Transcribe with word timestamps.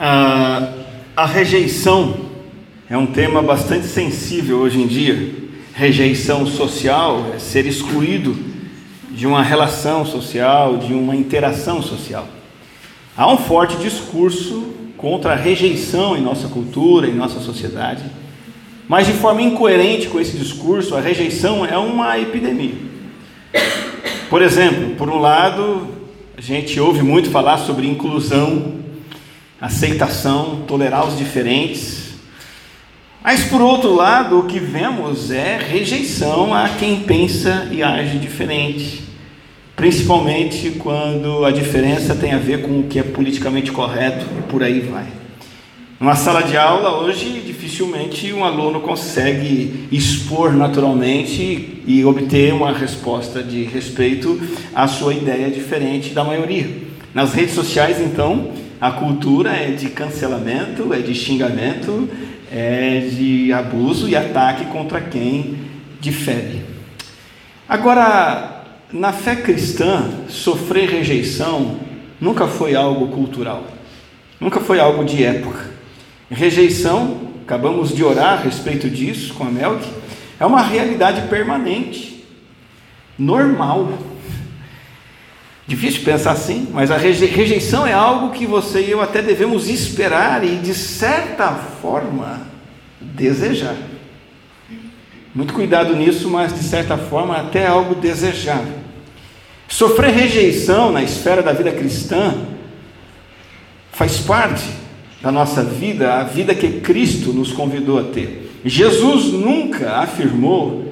A, 0.00 0.74
a 1.16 1.26
rejeição 1.26 2.14
é 2.88 2.96
um 2.96 3.06
tema 3.06 3.42
bastante 3.42 3.86
sensível 3.86 4.58
hoje 4.58 4.80
em 4.80 4.86
dia. 4.86 5.34
Rejeição 5.74 6.46
social 6.46 7.32
é 7.34 7.40
ser 7.40 7.66
excluído 7.66 8.36
de 9.10 9.26
uma 9.26 9.42
relação 9.42 10.06
social, 10.06 10.76
de 10.76 10.94
uma 10.94 11.16
interação 11.16 11.82
social. 11.82 12.28
Há 13.16 13.26
um 13.26 13.38
forte 13.38 13.76
discurso 13.78 14.72
contra 14.96 15.32
a 15.32 15.36
rejeição 15.36 16.16
em 16.16 16.20
nossa 16.20 16.46
cultura, 16.46 17.08
em 17.08 17.14
nossa 17.14 17.40
sociedade, 17.40 18.04
mas 18.88 19.04
de 19.04 19.14
forma 19.14 19.42
incoerente 19.42 20.06
com 20.06 20.20
esse 20.20 20.36
discurso, 20.36 20.94
a 20.94 21.00
rejeição 21.00 21.66
é 21.66 21.76
uma 21.76 22.16
epidemia. 22.20 22.76
Por 24.30 24.42
exemplo, 24.42 24.94
por 24.94 25.08
um 25.08 25.18
lado, 25.18 25.88
a 26.36 26.40
gente 26.40 26.78
ouve 26.78 27.02
muito 27.02 27.30
falar 27.30 27.58
sobre 27.58 27.88
inclusão, 27.88 28.78
aceitação, 29.60 30.62
tolerar 30.66 31.06
os 31.06 31.18
diferentes. 31.18 32.14
Mas 33.22 33.44
por 33.44 33.60
outro 33.60 33.94
lado, 33.94 34.38
o 34.38 34.44
que 34.44 34.58
vemos 34.58 35.30
é 35.30 35.58
rejeição 35.58 36.54
a 36.54 36.68
quem 36.68 37.00
pensa 37.00 37.68
e 37.70 37.82
age 37.82 38.18
diferente, 38.18 39.02
principalmente 39.74 40.70
quando 40.78 41.44
a 41.44 41.50
diferença 41.50 42.14
tem 42.14 42.32
a 42.32 42.38
ver 42.38 42.62
com 42.62 42.80
o 42.80 42.84
que 42.84 42.98
é 42.98 43.02
politicamente 43.02 43.72
correto 43.72 44.24
e 44.38 44.42
por 44.42 44.62
aí 44.62 44.80
vai. 44.80 45.06
Numa 46.00 46.14
sala 46.14 46.42
de 46.42 46.56
aula, 46.56 47.02
hoje, 47.02 47.42
dificilmente 47.44 48.32
um 48.32 48.44
aluno 48.44 48.80
consegue 48.80 49.88
expor 49.90 50.52
naturalmente 50.52 51.82
e 51.84 52.04
obter 52.04 52.54
uma 52.54 52.72
resposta 52.72 53.42
de 53.42 53.64
respeito 53.64 54.40
à 54.72 54.86
sua 54.86 55.12
ideia 55.12 55.50
diferente 55.50 56.10
da 56.10 56.22
maioria. 56.22 56.68
Nas 57.12 57.34
redes 57.34 57.52
sociais, 57.52 58.00
então, 58.00 58.52
a 58.80 58.90
cultura 58.92 59.50
é 59.50 59.72
de 59.72 59.88
cancelamento, 59.90 60.94
é 60.94 60.98
de 60.98 61.14
xingamento, 61.14 62.08
é 62.50 63.00
de 63.00 63.52
abuso 63.52 64.08
e 64.08 64.14
ataque 64.14 64.66
contra 64.66 65.00
quem 65.00 65.58
difere. 66.00 66.62
Agora, 67.68 68.64
na 68.92 69.12
fé 69.12 69.36
cristã, 69.36 70.08
sofrer 70.28 70.88
rejeição 70.88 71.80
nunca 72.20 72.46
foi 72.46 72.74
algo 72.74 73.08
cultural, 73.08 73.64
nunca 74.40 74.60
foi 74.60 74.80
algo 74.80 75.04
de 75.04 75.24
época. 75.24 75.70
Rejeição, 76.30 77.28
acabamos 77.42 77.94
de 77.94 78.04
orar 78.04 78.34
a 78.34 78.42
respeito 78.42 78.88
disso 78.88 79.34
com 79.34 79.44
a 79.44 79.50
Melk, 79.50 79.84
é 80.38 80.46
uma 80.46 80.62
realidade 80.62 81.28
permanente, 81.28 82.24
normal. 83.18 83.92
Difícil 85.68 86.02
pensar 86.02 86.32
assim, 86.32 86.66
mas 86.72 86.90
a 86.90 86.96
rejeição 86.96 87.86
é 87.86 87.92
algo 87.92 88.30
que 88.30 88.46
você 88.46 88.80
e 88.80 88.90
eu 88.90 89.02
até 89.02 89.20
devemos 89.20 89.68
esperar 89.68 90.42
e, 90.42 90.56
de 90.56 90.72
certa 90.72 91.52
forma, 91.52 92.40
desejar. 92.98 93.76
Muito 95.34 95.52
cuidado 95.52 95.94
nisso, 95.94 96.30
mas 96.30 96.54
de 96.54 96.64
certa 96.64 96.96
forma 96.96 97.36
até 97.36 97.66
algo 97.66 97.94
desejável. 97.94 98.78
Sofrer 99.68 100.10
rejeição 100.10 100.90
na 100.90 101.02
esfera 101.02 101.42
da 101.42 101.52
vida 101.52 101.70
cristã 101.70 102.34
faz 103.92 104.20
parte 104.20 104.64
da 105.20 105.30
nossa 105.30 105.62
vida, 105.62 106.14
a 106.14 106.24
vida 106.24 106.54
que 106.54 106.80
Cristo 106.80 107.30
nos 107.30 107.52
convidou 107.52 107.98
a 107.98 108.04
ter. 108.04 108.58
Jesus 108.64 109.34
nunca 109.34 109.96
afirmou 109.96 110.90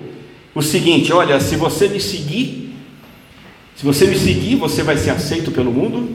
o 0.54 0.60
seguinte: 0.60 1.14
olha, 1.14 1.40
se 1.40 1.56
você 1.56 1.88
me 1.88 1.98
seguir, 1.98 2.65
se 3.76 3.84
você 3.84 4.06
me 4.06 4.18
seguir, 4.18 4.56
você 4.56 4.82
vai 4.82 4.96
ser 4.96 5.10
aceito 5.10 5.50
pelo 5.52 5.70
mundo. 5.70 6.08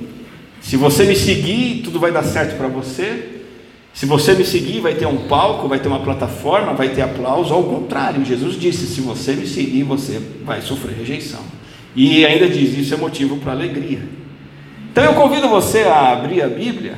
Se 0.60 0.76
você 0.76 1.06
me 1.06 1.16
seguir, 1.16 1.84
tudo 1.84 2.00
vai 2.00 2.12
dar 2.12 2.24
certo 2.24 2.58
para 2.58 2.68
você. 2.68 3.44
Se 3.94 4.08
você 4.08 4.34
me 4.34 4.44
seguir, 4.44 4.80
vai 4.80 4.96
ter 4.96 5.06
um 5.06 5.28
palco, 5.28 5.68
vai 5.68 5.80
ter 5.80 5.88
uma 5.88 6.00
plataforma, 6.00 6.74
vai 6.74 6.90
ter 6.90 7.04
aplauso. 7.04 7.54
Ao 7.54 7.64
contrário, 7.64 8.26
Jesus 8.26 8.60
disse: 8.60 8.88
se 8.88 9.00
você 9.02 9.34
me 9.34 9.46
seguir, 9.46 9.84
você 9.84 10.20
vai 10.44 10.62
sofrer 10.62 10.96
rejeição. 10.98 11.42
E 11.96 12.26
ainda 12.26 12.50
diz: 12.50 12.76
isso 12.76 12.96
é 12.96 12.98
motivo 12.98 13.38
para 13.38 13.52
alegria. 13.52 14.02
Então 14.92 15.04
eu 15.04 15.14
convido 15.14 15.48
você 15.48 15.82
a 15.82 16.14
abrir 16.14 16.42
a 16.42 16.48
Bíblia. 16.48 16.96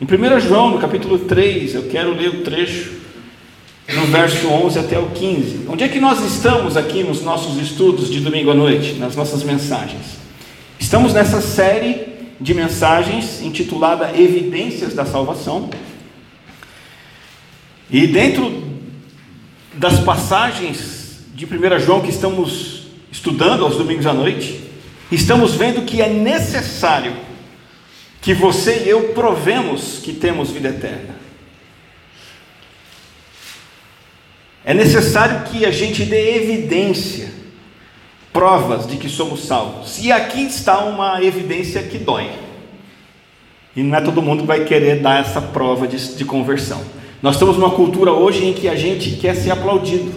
Em 0.00 0.04
1 0.04 0.40
João, 0.40 0.70
no 0.70 0.78
capítulo 0.78 1.18
3, 1.18 1.74
eu 1.74 1.88
quero 1.88 2.14
ler 2.14 2.28
o 2.28 2.42
trecho 2.42 2.92
no 3.94 4.06
verso 4.06 4.48
11 4.48 4.78
até 4.78 4.98
o 4.98 5.06
15. 5.10 5.66
Onde 5.68 5.84
é 5.84 5.88
que 5.88 5.98
nós 5.98 6.20
estamos 6.20 6.76
aqui 6.76 7.02
nos 7.02 7.22
nossos 7.22 7.56
estudos 7.56 8.10
de 8.10 8.20
domingo 8.20 8.50
à 8.50 8.54
noite, 8.54 8.94
nas 8.94 9.16
nossas 9.16 9.42
mensagens? 9.42 10.18
Estamos 10.78 11.14
nessa 11.14 11.40
série 11.40 12.06
de 12.40 12.52
mensagens 12.52 13.40
intitulada 13.40 14.12
Evidências 14.16 14.94
da 14.94 15.06
Salvação. 15.06 15.70
E 17.90 18.06
dentro 18.06 18.62
das 19.72 19.98
passagens 20.00 21.20
de 21.34 21.46
1 21.46 21.78
João 21.80 22.02
que 22.02 22.10
estamos 22.10 22.88
estudando 23.10 23.64
aos 23.64 23.76
domingos 23.76 24.06
à 24.06 24.12
noite, 24.12 24.60
estamos 25.10 25.54
vendo 25.54 25.86
que 25.86 26.02
é 26.02 26.08
necessário 26.08 27.14
que 28.20 28.34
você 28.34 28.84
e 28.84 28.88
eu 28.90 29.14
provemos 29.14 30.00
que 30.02 30.12
temos 30.12 30.50
vida 30.50 30.68
eterna. 30.68 31.27
É 34.68 34.74
necessário 34.74 35.44
que 35.44 35.64
a 35.64 35.70
gente 35.70 36.04
dê 36.04 36.36
evidência, 36.36 37.32
provas 38.30 38.86
de 38.86 38.98
que 38.98 39.08
somos 39.08 39.46
salvos. 39.46 39.98
E 40.04 40.12
aqui 40.12 40.42
está 40.42 40.84
uma 40.84 41.24
evidência 41.24 41.82
que 41.82 41.96
dói. 41.96 42.30
E 43.74 43.82
não 43.82 43.96
é 43.96 44.02
todo 44.02 44.20
mundo 44.20 44.42
que 44.42 44.46
vai 44.46 44.66
querer 44.66 45.00
dar 45.00 45.22
essa 45.22 45.40
prova 45.40 45.88
de, 45.88 46.14
de 46.14 46.22
conversão. 46.22 46.82
Nós 47.22 47.36
estamos 47.36 47.56
numa 47.56 47.70
cultura 47.70 48.12
hoje 48.12 48.44
em 48.44 48.52
que 48.52 48.68
a 48.68 48.74
gente 48.76 49.12
quer 49.12 49.34
ser 49.36 49.52
aplaudido. 49.52 50.12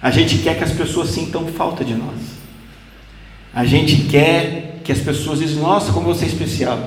A 0.00 0.12
gente 0.12 0.38
quer 0.38 0.56
que 0.56 0.62
as 0.62 0.72
pessoas 0.72 1.10
sintam 1.10 1.48
falta 1.48 1.84
de 1.84 1.94
nós. 1.94 2.14
A 3.52 3.64
gente 3.64 4.04
quer 4.04 4.82
que 4.84 4.92
as 4.92 5.00
pessoas 5.00 5.40
dizem, 5.40 5.60
nossa, 5.60 5.92
como 5.92 6.14
você 6.14 6.26
é 6.26 6.28
especial. 6.28 6.78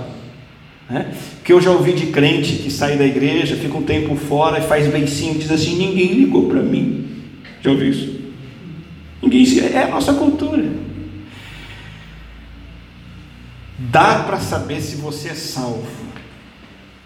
Né? 0.94 1.12
Que 1.44 1.52
eu 1.52 1.60
já 1.60 1.72
ouvi 1.72 1.94
de 1.94 2.08
crente 2.08 2.58
que 2.58 2.70
sai 2.70 2.96
da 2.98 3.04
igreja, 3.04 3.56
fica 3.56 3.76
um 3.76 3.82
tempo 3.82 4.16
fora 4.16 4.60
e 4.60 4.68
faz 4.68 4.88
beicinho, 4.88 5.40
diz 5.40 5.50
assim: 5.50 5.76
ninguém 5.76 6.14
ligou 6.14 6.48
para 6.48 6.62
mim. 6.62 7.08
Já 7.64 7.72
ouviu 7.72 7.90
isso? 7.90 8.22
Ninguém 9.20 9.60
é 9.74 9.86
a 9.86 9.88
nossa 9.88 10.14
cultura. 10.14 10.64
Dá 13.80 14.20
para 14.20 14.40
saber 14.40 14.82
se 14.82 14.98
você 14.98 15.30
é 15.30 15.34
salvo, 15.34 15.88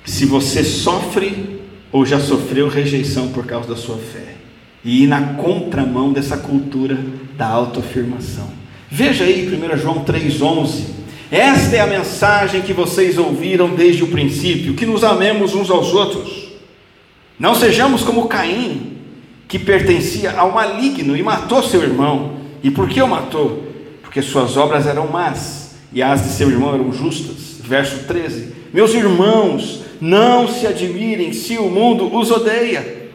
se 0.03 0.25
você 0.25 0.65
sofre 0.65 1.61
ou 1.89 2.05
já 2.05 2.19
sofreu 2.19 2.67
rejeição 2.67 3.29
por 3.29 3.45
causa 3.45 3.69
da 3.69 3.75
sua 3.77 3.97
fé, 3.97 4.35
e 4.83 5.03
ir 5.03 5.07
na 5.07 5.35
contramão 5.35 6.11
dessa 6.11 6.35
cultura 6.35 6.97
da 7.37 7.47
autoafirmação. 7.47 8.49
Veja 8.91 9.23
aí 9.23 9.47
1 9.47 9.77
João 9.77 10.03
3,11. 10.03 10.96
Esta 11.31 11.75
é 11.75 11.79
a 11.81 11.87
mensagem 11.87 12.61
que 12.61 12.71
vocês 12.71 13.17
ouviram 13.17 13.69
desde 13.69 14.03
o 14.03 14.07
princípio: 14.07 14.75
que 14.75 14.85
nos 14.85 15.03
amemos 15.03 15.53
uns 15.53 15.69
aos 15.69 15.93
outros. 15.93 16.47
Não 17.39 17.53
sejamos 17.53 18.01
como 18.03 18.27
Caim, 18.27 18.97
que 19.47 19.59
pertencia 19.59 20.31
ao 20.31 20.51
maligno 20.51 21.15
e 21.15 21.21
matou 21.21 21.61
seu 21.61 21.83
irmão. 21.83 22.37
E 22.63 22.71
por 22.71 22.89
que 22.89 23.01
o 23.01 23.07
matou? 23.07 23.63
Porque 24.01 24.21
suas 24.21 24.57
obras 24.57 24.87
eram 24.87 25.07
más 25.07 25.75
e 25.93 26.01
as 26.01 26.23
de 26.23 26.29
seu 26.29 26.49
irmão 26.49 26.73
eram 26.73 26.91
justas. 26.91 27.59
Verso 27.61 28.05
13: 28.05 28.53
Meus 28.73 28.93
irmãos, 28.93 29.81
não 29.99 30.47
se 30.47 30.65
admirem 30.65 31.33
se 31.33 31.57
o 31.57 31.69
mundo 31.69 32.15
os 32.15 32.31
odeia. 32.31 33.09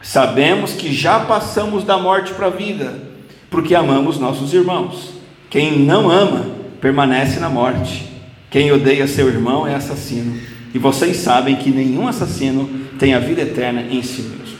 Sabemos 0.00 0.72
que 0.72 0.92
já 0.92 1.20
passamos 1.20 1.84
da 1.84 1.96
morte 1.96 2.34
para 2.34 2.48
a 2.48 2.50
vida, 2.50 3.00
porque 3.48 3.74
amamos 3.74 4.18
nossos 4.18 4.52
irmãos. 4.52 5.10
Quem 5.48 5.78
não 5.78 6.10
ama, 6.10 6.61
permanece 6.82 7.38
na 7.38 7.48
morte. 7.48 8.04
Quem 8.50 8.72
odeia 8.72 9.06
seu 9.06 9.28
irmão 9.28 9.64
é 9.64 9.74
assassino. 9.76 10.36
E 10.74 10.78
vocês 10.78 11.18
sabem 11.18 11.54
que 11.54 11.70
nenhum 11.70 12.08
assassino 12.08 12.68
tem 12.98 13.14
a 13.14 13.20
vida 13.20 13.42
eterna 13.42 13.82
em 13.88 14.02
si 14.02 14.22
mesmo. 14.22 14.58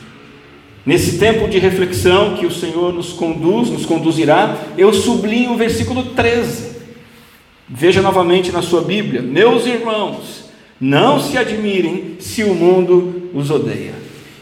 Nesse 0.85 1.17
tempo 1.19 1.49
de 1.49 1.59
reflexão 1.59 2.35
que 2.35 2.45
o 2.45 2.51
Senhor 2.51 2.93
nos 2.93 3.11
conduz, 3.11 3.69
nos 3.69 3.85
conduzirá, 3.85 4.57
eu 4.77 4.93
sublinho 4.93 5.51
o 5.51 5.57
versículo 5.57 6.05
13. 6.15 6.73
Veja 7.67 8.01
novamente 8.01 8.51
na 8.51 8.61
sua 8.61 8.81
Bíblia: 8.81 9.21
Meus 9.21 9.65
irmãos, 9.65 10.45
não 10.79 11.19
se 11.19 11.37
admirem 11.37 12.17
se 12.19 12.43
o 12.43 12.53
mundo 12.53 13.31
os 13.33 13.49
odeia. 13.49 13.93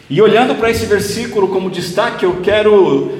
E 0.08 0.20
olhando 0.22 0.54
para 0.54 0.70
esse 0.70 0.86
versículo 0.86 1.48
como 1.48 1.70
destaque, 1.70 2.24
eu 2.24 2.40
quero 2.42 3.12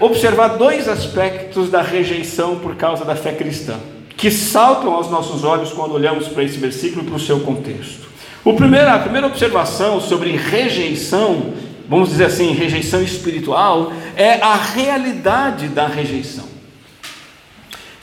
observar 0.00 0.56
dois 0.56 0.88
aspectos 0.88 1.70
da 1.70 1.82
rejeição 1.82 2.58
por 2.58 2.76
causa 2.76 3.04
da 3.04 3.16
fé 3.16 3.32
cristã 3.32 3.78
que 4.18 4.32
saltam 4.32 4.92
aos 4.92 5.08
nossos 5.08 5.44
olhos 5.44 5.72
quando 5.72 5.94
olhamos 5.94 6.26
para 6.26 6.42
esse 6.42 6.58
versículo 6.58 7.02
e 7.02 7.06
para 7.06 7.14
o 7.14 7.20
seu 7.20 7.38
contexto. 7.38 8.08
O 8.44 8.52
primeiro, 8.52 8.90
a 8.90 8.98
primeira 8.98 9.28
observação 9.28 10.00
sobre 10.00 10.36
rejeição, 10.36 11.54
vamos 11.88 12.08
dizer 12.08 12.24
assim, 12.24 12.52
rejeição 12.52 13.00
espiritual, 13.00 13.92
é 14.16 14.42
a 14.42 14.56
realidade 14.56 15.68
da 15.68 15.86
rejeição. 15.86 16.44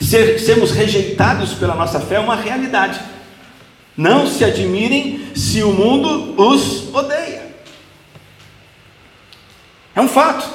Ser, 0.00 0.40
sermos 0.40 0.70
rejeitados 0.70 1.52
pela 1.52 1.74
nossa 1.74 2.00
fé 2.00 2.14
é 2.14 2.20
uma 2.20 2.36
realidade. 2.36 2.98
Não 3.94 4.26
se 4.26 4.42
admirem 4.42 5.20
se 5.34 5.62
o 5.62 5.70
mundo 5.70 6.34
os 6.40 6.94
odeia. 6.94 7.46
É 9.94 10.00
um 10.00 10.08
fato. 10.08 10.48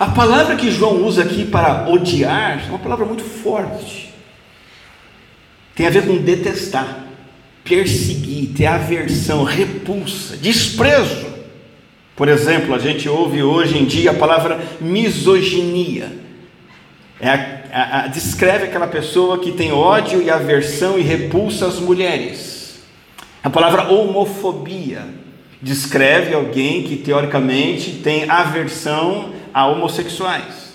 A 0.00 0.06
palavra 0.06 0.56
que 0.56 0.70
João 0.70 1.04
usa 1.04 1.24
aqui 1.24 1.44
para 1.44 1.90
odiar 1.90 2.64
é 2.66 2.70
uma 2.70 2.78
palavra 2.78 3.04
muito 3.04 3.24
forte. 3.24 4.07
Tem 5.78 5.86
a 5.86 5.90
ver 5.90 6.08
com 6.08 6.16
detestar, 6.16 7.04
perseguir, 7.62 8.48
ter 8.48 8.66
aversão, 8.66 9.44
repulsa, 9.44 10.36
desprezo. 10.36 11.28
Por 12.16 12.26
exemplo, 12.26 12.74
a 12.74 12.80
gente 12.80 13.08
ouve 13.08 13.44
hoje 13.44 13.78
em 13.78 13.84
dia 13.84 14.10
a 14.10 14.14
palavra 14.14 14.58
misoginia. 14.80 16.10
É 17.20 17.28
a, 17.28 17.60
a, 17.72 18.00
a, 18.00 18.06
descreve 18.08 18.64
aquela 18.64 18.88
pessoa 18.88 19.38
que 19.38 19.52
tem 19.52 19.70
ódio 19.70 20.20
e 20.20 20.28
aversão 20.28 20.98
e 20.98 21.02
repulsa 21.02 21.68
as 21.68 21.78
mulheres. 21.78 22.80
A 23.40 23.48
palavra 23.48 23.84
homofobia 23.84 25.06
descreve 25.62 26.34
alguém 26.34 26.82
que 26.82 26.96
teoricamente 26.96 28.00
tem 28.02 28.28
aversão 28.28 29.32
a 29.54 29.68
homossexuais. 29.68 30.74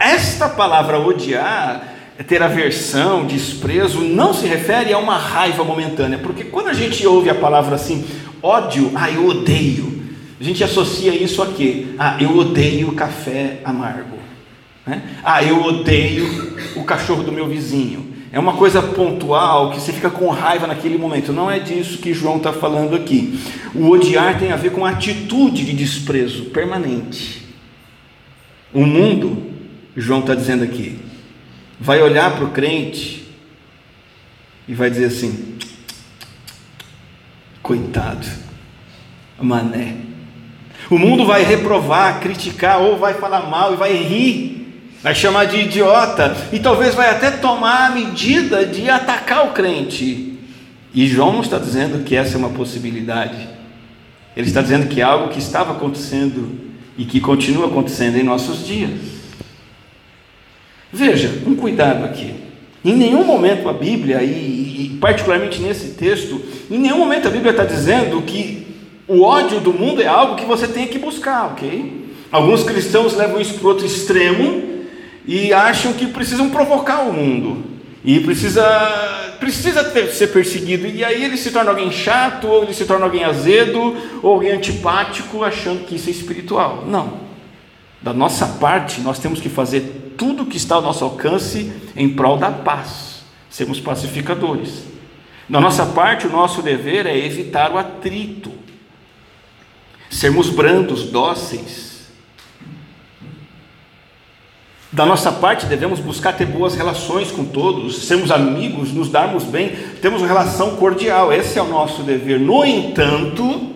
Esta 0.00 0.48
palavra 0.48 0.98
odiar, 0.98 1.91
ter 2.26 2.42
aversão, 2.42 3.24
desprezo, 3.24 4.00
não 4.00 4.34
se 4.34 4.46
refere 4.46 4.92
a 4.92 4.98
uma 4.98 5.16
raiva 5.16 5.64
momentânea, 5.64 6.18
porque 6.18 6.44
quando 6.44 6.68
a 6.68 6.74
gente 6.74 7.06
ouve 7.06 7.30
a 7.30 7.34
palavra 7.34 7.76
assim, 7.76 8.04
ódio, 8.42 8.92
ah, 8.94 9.10
eu 9.10 9.26
odeio, 9.26 10.02
a 10.40 10.44
gente 10.44 10.62
associa 10.62 11.14
isso 11.14 11.42
a 11.42 11.46
quê? 11.46 11.86
Ah, 11.98 12.16
eu 12.20 12.36
odeio 12.36 12.92
café 12.92 13.60
amargo. 13.64 14.18
Né? 14.86 15.02
Ah, 15.22 15.42
eu 15.42 15.62
odeio 15.62 16.56
o 16.76 16.84
cachorro 16.84 17.22
do 17.22 17.32
meu 17.32 17.46
vizinho. 17.46 18.12
É 18.32 18.38
uma 18.38 18.54
coisa 18.54 18.82
pontual 18.82 19.70
que 19.70 19.80
você 19.80 19.92
fica 19.92 20.10
com 20.10 20.28
raiva 20.30 20.66
naquele 20.66 20.96
momento. 20.96 21.32
Não 21.32 21.50
é 21.50 21.58
disso 21.58 21.98
que 21.98 22.14
João 22.14 22.38
está 22.38 22.52
falando 22.52 22.96
aqui. 22.96 23.38
O 23.74 23.90
odiar 23.90 24.38
tem 24.38 24.50
a 24.50 24.56
ver 24.56 24.72
com 24.72 24.86
a 24.86 24.90
atitude 24.90 25.64
de 25.64 25.74
desprezo 25.74 26.46
permanente. 26.46 27.46
O 28.72 28.86
mundo, 28.86 29.52
João 29.94 30.20
está 30.20 30.34
dizendo 30.34 30.64
aqui, 30.64 30.98
vai 31.82 32.00
olhar 32.00 32.36
para 32.36 32.44
o 32.44 32.50
crente 32.50 33.28
e 34.68 34.74
vai 34.74 34.88
dizer 34.88 35.06
assim: 35.06 35.58
coitado, 37.62 38.26
mané. 39.40 39.96
O 40.88 40.98
mundo 40.98 41.26
vai 41.26 41.42
reprovar, 41.42 42.20
criticar 42.20 42.80
ou 42.80 42.98
vai 42.98 43.14
falar 43.14 43.48
mal 43.48 43.74
e 43.74 43.76
vai 43.76 43.92
rir 43.94 44.52
vai 45.02 45.16
chamar 45.16 45.46
de 45.46 45.56
idiota 45.56 46.36
e 46.52 46.60
talvez 46.60 46.94
vai 46.94 47.10
até 47.10 47.32
tomar 47.32 47.86
a 47.86 47.90
medida 47.90 48.64
de 48.64 48.88
atacar 48.88 49.46
o 49.46 49.52
crente. 49.52 50.38
E 50.94 51.06
João 51.08 51.32
não 51.32 51.40
está 51.40 51.58
dizendo 51.58 52.04
que 52.04 52.14
essa 52.14 52.36
é 52.36 52.38
uma 52.38 52.50
possibilidade. 52.50 53.48
Ele 54.36 54.46
está 54.46 54.62
dizendo 54.62 54.86
que 54.86 55.00
é 55.00 55.04
algo 55.04 55.30
que 55.30 55.40
estava 55.40 55.72
acontecendo 55.72 56.70
e 56.96 57.04
que 57.04 57.20
continua 57.20 57.66
acontecendo 57.66 58.16
em 58.16 58.22
nossos 58.22 58.64
dias. 58.64 59.21
Veja, 60.92 61.42
um 61.46 61.54
cuidado 61.54 62.04
aqui. 62.04 62.34
Em 62.84 62.94
nenhum 62.94 63.24
momento 63.24 63.68
a 63.68 63.72
Bíblia, 63.72 64.22
e, 64.22 64.28
e 64.92 64.98
particularmente 65.00 65.60
nesse 65.62 65.90
texto, 65.90 66.40
em 66.70 66.78
nenhum 66.78 66.98
momento 66.98 67.28
a 67.28 67.30
Bíblia 67.30 67.52
está 67.52 67.64
dizendo 67.64 68.20
que 68.22 68.66
o 69.06 69.22
ódio 69.22 69.60
do 69.60 69.72
mundo 69.72 70.02
é 70.02 70.06
algo 70.06 70.36
que 70.36 70.44
você 70.44 70.66
tem 70.66 70.86
que 70.88 70.98
buscar, 70.98 71.52
ok? 71.52 72.02
Alguns 72.30 72.64
cristãos 72.64 73.14
levam 73.14 73.40
isso 73.40 73.54
para 73.54 73.68
outro 73.68 73.86
extremo 73.86 74.82
e 75.26 75.52
acham 75.52 75.92
que 75.92 76.06
precisam 76.06 76.50
provocar 76.50 77.02
o 77.02 77.12
mundo 77.12 77.64
e 78.04 78.18
precisa 78.20 78.64
precisa 79.38 79.82
ter, 79.84 80.08
ser 80.08 80.28
perseguido 80.28 80.86
e 80.86 81.04
aí 81.04 81.24
ele 81.24 81.36
se 81.36 81.50
torna 81.50 81.70
alguém 81.70 81.90
chato 81.90 82.46
ou 82.46 82.62
ele 82.62 82.74
se 82.74 82.84
torna 82.84 83.04
alguém 83.04 83.24
azedo 83.24 83.96
ou 84.22 84.34
alguém 84.34 84.52
antipático 84.52 85.42
achando 85.42 85.84
que 85.84 85.96
isso 85.96 86.08
é 86.08 86.12
espiritual 86.12 86.84
não 86.86 87.20
da 88.00 88.12
nossa 88.12 88.46
parte 88.46 89.00
nós 89.00 89.18
temos 89.18 89.40
que 89.40 89.48
fazer 89.48 90.01
tudo 90.16 90.46
que 90.46 90.56
está 90.56 90.76
ao 90.76 90.82
nosso 90.82 91.04
alcance 91.04 91.72
em 91.96 92.08
prol 92.08 92.36
da 92.36 92.50
paz. 92.50 93.22
Sermos 93.50 93.80
pacificadores. 93.80 94.84
Da 95.48 95.60
nossa 95.60 95.84
parte 95.86 96.26
o 96.26 96.30
nosso 96.30 96.62
dever 96.62 97.06
é 97.06 97.16
evitar 97.16 97.72
o 97.72 97.78
atrito. 97.78 98.52
Sermos 100.08 100.48
brandos 100.48 101.04
dóceis. 101.04 101.92
Da 104.92 105.06
nossa 105.06 105.32
parte, 105.32 105.64
devemos 105.64 106.00
buscar 106.00 106.34
ter 106.34 106.44
boas 106.44 106.74
relações 106.74 107.32
com 107.32 107.46
todos, 107.46 108.04
sermos 108.04 108.30
amigos, 108.30 108.92
nos 108.92 109.08
darmos 109.08 109.42
bem, 109.42 109.70
temos 110.02 110.20
uma 110.20 110.28
relação 110.28 110.76
cordial, 110.76 111.32
esse 111.32 111.58
é 111.58 111.62
o 111.62 111.68
nosso 111.68 112.02
dever. 112.02 112.38
No 112.38 112.62
entanto, 112.62 113.72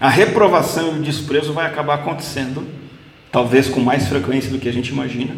a 0.00 0.08
reprovação 0.08 0.96
e 0.96 0.98
o 0.98 1.02
desprezo 1.02 1.52
vai 1.52 1.66
acabar 1.66 1.94
acontecendo, 1.94 2.66
talvez 3.30 3.68
com 3.68 3.80
mais 3.80 4.08
frequência 4.08 4.50
do 4.50 4.58
que 4.58 4.68
a 4.68 4.72
gente 4.72 4.88
imagina. 4.88 5.34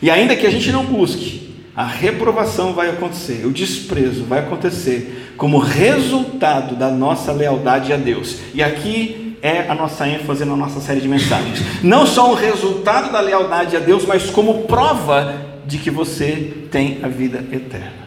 E 0.00 0.10
ainda 0.10 0.36
que 0.36 0.46
a 0.46 0.50
gente 0.50 0.72
não 0.72 0.84
busque, 0.84 1.52
a 1.74 1.86
reprovação 1.86 2.72
vai 2.72 2.90
acontecer, 2.90 3.46
o 3.46 3.50
desprezo 3.50 4.24
vai 4.24 4.40
acontecer 4.40 5.32
como 5.36 5.58
resultado 5.58 6.76
da 6.76 6.90
nossa 6.90 7.32
lealdade 7.32 7.92
a 7.92 7.96
Deus. 7.96 8.38
E 8.54 8.62
aqui 8.62 9.36
é 9.40 9.68
a 9.68 9.74
nossa 9.74 10.06
ênfase 10.06 10.44
na 10.44 10.54
nossa 10.54 10.80
série 10.80 11.00
de 11.00 11.08
mensagens. 11.08 11.60
Não 11.82 12.06
só 12.06 12.30
um 12.30 12.34
resultado 12.34 13.10
da 13.10 13.20
lealdade 13.20 13.76
a 13.76 13.80
Deus, 13.80 14.04
mas 14.04 14.30
como 14.30 14.64
prova 14.64 15.52
de 15.66 15.78
que 15.78 15.90
você 15.90 16.52
tem 16.70 16.98
a 17.02 17.08
vida 17.08 17.44
eterna. 17.50 18.02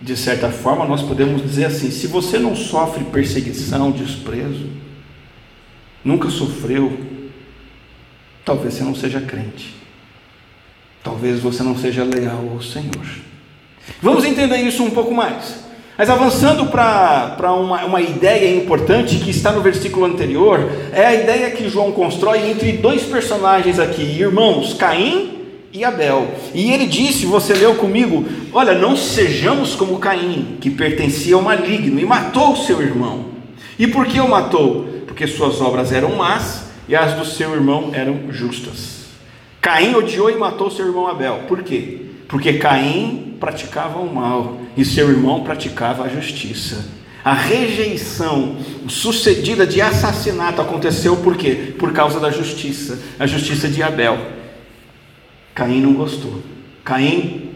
De 0.00 0.16
certa 0.16 0.50
forma, 0.50 0.84
nós 0.84 1.02
podemos 1.02 1.42
dizer 1.42 1.66
assim: 1.66 1.90
se 1.90 2.08
você 2.08 2.38
não 2.38 2.56
sofre 2.56 3.04
perseguição, 3.04 3.92
desprezo, 3.92 4.66
nunca 6.04 6.28
sofreu, 6.30 6.98
talvez 8.44 8.74
você 8.74 8.84
não 8.84 8.94
seja 8.94 9.20
crente, 9.20 9.74
talvez 11.02 11.40
você 11.40 11.62
não 11.62 11.76
seja 11.76 12.04
leal 12.04 12.48
ao 12.52 12.62
Senhor. 12.62 13.06
Vamos 14.00 14.24
entender 14.24 14.56
isso 14.58 14.82
um 14.82 14.90
pouco 14.90 15.14
mais. 15.14 15.62
Mas 15.96 16.08
avançando 16.08 16.66
para 16.66 17.52
uma, 17.52 17.84
uma 17.84 18.00
ideia 18.00 18.56
importante 18.56 19.16
que 19.16 19.30
está 19.30 19.52
no 19.52 19.60
versículo 19.60 20.06
anterior, 20.06 20.70
é 20.92 21.04
a 21.04 21.14
ideia 21.14 21.50
que 21.50 21.68
João 21.68 21.92
constrói 21.92 22.50
entre 22.50 22.72
dois 22.72 23.02
personagens 23.02 23.78
aqui, 23.78 24.02
irmãos, 24.02 24.74
Caim 24.74 25.42
e 25.72 25.84
Abel. 25.84 26.28
E 26.54 26.72
ele 26.72 26.86
disse, 26.86 27.26
você 27.26 27.52
leu 27.52 27.74
comigo, 27.74 28.24
olha, 28.52 28.74
não 28.74 28.96
sejamos 28.96 29.74
como 29.74 29.98
Caim, 29.98 30.56
que 30.60 30.70
pertencia 30.70 31.34
ao 31.34 31.42
maligno 31.42 32.00
e 32.00 32.04
matou 32.04 32.56
seu 32.56 32.80
irmão. 32.80 33.26
E 33.78 33.86
por 33.86 34.06
que 34.06 34.18
o 34.18 34.28
matou? 34.28 34.86
Porque 35.06 35.26
suas 35.26 35.60
obras 35.60 35.92
eram 35.92 36.16
más 36.16 36.71
e 36.92 36.94
as 36.94 37.14
do 37.14 37.24
seu 37.24 37.54
irmão 37.54 37.90
eram 37.94 38.30
justas. 38.30 39.06
Caim 39.62 39.94
odiou 39.94 40.28
e 40.28 40.36
matou 40.36 40.70
seu 40.70 40.86
irmão 40.86 41.08
Abel. 41.08 41.44
Por 41.48 41.62
quê? 41.62 42.02
Porque 42.28 42.58
Caim 42.58 43.34
praticava 43.40 43.98
o 43.98 44.14
mal 44.14 44.58
e 44.76 44.84
seu 44.84 45.08
irmão 45.08 45.42
praticava 45.42 46.04
a 46.04 46.08
justiça. 46.08 46.86
A 47.24 47.32
rejeição 47.32 48.58
sucedida 48.88 49.66
de 49.66 49.80
assassinato 49.80 50.60
aconteceu 50.60 51.16
por 51.16 51.34
quê? 51.34 51.72
Por 51.78 51.94
causa 51.94 52.20
da 52.20 52.30
justiça, 52.30 52.98
a 53.18 53.26
justiça 53.26 53.68
de 53.68 53.82
Abel. 53.82 54.18
Caim 55.54 55.80
não 55.80 55.94
gostou. 55.94 56.42
Caim, 56.84 57.52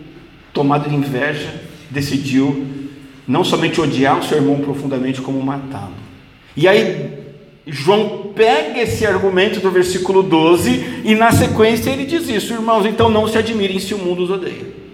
tomado 0.51 0.89
de 0.89 0.95
inveja, 0.95 1.61
decidiu 1.91 2.67
não 3.29 3.45
somente 3.45 3.83
odiar 3.83 4.19
o 4.19 4.25
seu 4.25 4.39
irmão 4.39 4.61
profundamente, 4.61 5.21
como 5.21 5.43
matá-lo. 5.43 5.93
E 6.57 6.67
aí, 6.67 7.26
João 7.67 8.31
pega 8.33 8.81
esse 8.81 9.05
argumento 9.05 9.59
do 9.59 9.73
versículo 9.73 10.23
12 10.23 11.03
e 11.05 11.15
na 11.17 11.33
sequência 11.33 11.91
ele 11.91 12.07
diz 12.07 12.29
isso, 12.29 12.53
irmãos, 12.53 12.87
então 12.87 13.11
não 13.11 13.27
se 13.27 13.37
admirem 13.37 13.81
se 13.81 13.93
o 13.93 13.99
mundo 13.99 14.23
os 14.23 14.31
odeia. 14.31 14.87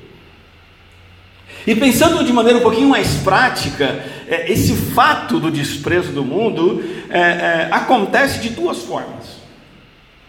E 1.67 1.77
pensando 1.77 2.25
de 2.25 2.33
maneira 2.33 2.59
um 2.59 2.63
pouquinho 2.63 2.89
mais 2.89 3.15
prática, 3.17 4.05
é, 4.27 4.51
esse 4.51 4.75
fato 4.75 5.39
do 5.39 5.51
desprezo 5.51 6.13
do 6.13 6.25
mundo 6.25 6.83
é, 7.11 7.21
é, 7.21 7.69
acontece 7.71 8.41
de 8.41 8.49
duas 8.49 8.79
formas. 8.79 9.43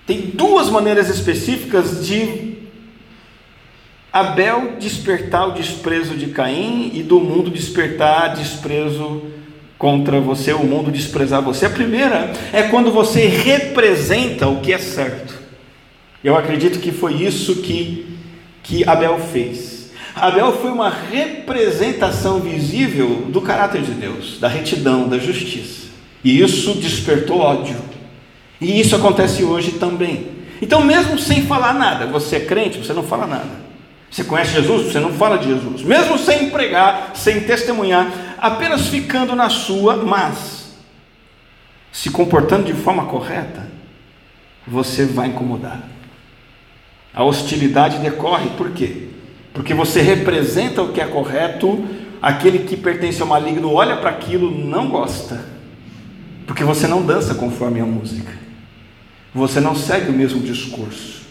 Tem 0.05 0.19
duas 0.33 0.69
maneiras 0.69 1.09
específicas 1.09 2.05
de 2.05 2.57
Abel 4.11 4.73
despertar 4.79 5.47
o 5.47 5.53
desprezo 5.53 6.15
de 6.15 6.27
Caim 6.27 6.91
e 6.93 7.01
do 7.01 7.19
mundo 7.19 7.49
despertar 7.49 8.35
desprezo 8.35 9.23
contra 9.83 10.21
você, 10.21 10.53
o 10.53 10.63
mundo 10.63 10.89
desprezar 10.89 11.41
você. 11.41 11.65
A 11.65 11.69
primeira 11.69 12.31
é 12.53 12.63
quando 12.63 12.89
você 12.89 13.25
representa 13.25 14.47
o 14.47 14.61
que 14.61 14.71
é 14.71 14.77
certo. 14.77 15.37
Eu 16.23 16.37
acredito 16.37 16.79
que 16.79 16.89
foi 16.89 17.15
isso 17.15 17.57
que, 17.57 18.17
que 18.63 18.87
Abel 18.87 19.19
fez. 19.19 19.91
Abel 20.15 20.53
foi 20.53 20.71
uma 20.71 20.89
representação 20.89 22.39
visível 22.39 23.25
do 23.27 23.41
caráter 23.41 23.81
de 23.81 23.91
Deus, 23.91 24.39
da 24.39 24.47
retidão, 24.47 25.09
da 25.09 25.17
justiça. 25.17 25.87
E 26.23 26.41
isso 26.41 26.75
despertou 26.75 27.39
ódio. 27.39 27.75
E 28.61 28.79
isso 28.79 28.95
acontece 28.95 29.43
hoje 29.43 29.73
também. 29.73 30.27
Então, 30.61 30.81
mesmo 30.81 31.19
sem 31.19 31.45
falar 31.45 31.73
nada, 31.73 32.05
você 32.05 32.37
é 32.37 32.45
crente, 32.45 32.77
você 32.77 32.93
não 32.93 33.03
fala 33.03 33.27
nada. 33.27 33.63
Você 34.13 34.23
conhece 34.23 34.53
Jesus? 34.53 34.91
Você 34.91 34.99
não 34.99 35.11
fala 35.11 35.37
de 35.37 35.47
Jesus. 35.47 35.81
Mesmo 35.81 36.19
sem 36.19 36.51
pregar, 36.51 37.11
sem 37.15 37.41
testemunhar, 37.41 38.32
apenas 38.43 38.87
ficando 38.87 39.37
na 39.37 39.49
sua, 39.49 39.95
mas 39.95 40.73
se 41.93 42.09
comportando 42.09 42.65
de 42.65 42.73
forma 42.73 43.05
correta, 43.05 43.71
você 44.67 45.05
vai 45.05 45.29
incomodar. 45.29 45.81
A 47.13 47.23
hostilidade 47.23 47.99
decorre 47.99 48.49
por 48.57 48.71
quê? 48.71 49.07
Porque 49.53 49.73
você 49.73 50.01
representa 50.01 50.81
o 50.81 50.91
que 50.91 50.99
é 50.99 51.05
correto, 51.05 51.85
aquele 52.21 52.59
que 52.59 52.75
pertence 52.75 53.21
ao 53.21 53.27
maligno 53.29 53.71
olha 53.71 53.95
para 53.95 54.09
aquilo, 54.09 54.51
não 54.51 54.89
gosta, 54.89 55.45
porque 56.45 56.65
você 56.65 56.85
não 56.85 57.01
dança 57.01 57.35
conforme 57.35 57.79
a 57.79 57.85
música, 57.85 58.33
você 59.33 59.61
não 59.61 59.73
segue 59.73 60.09
o 60.09 60.13
mesmo 60.13 60.41
discurso. 60.41 61.23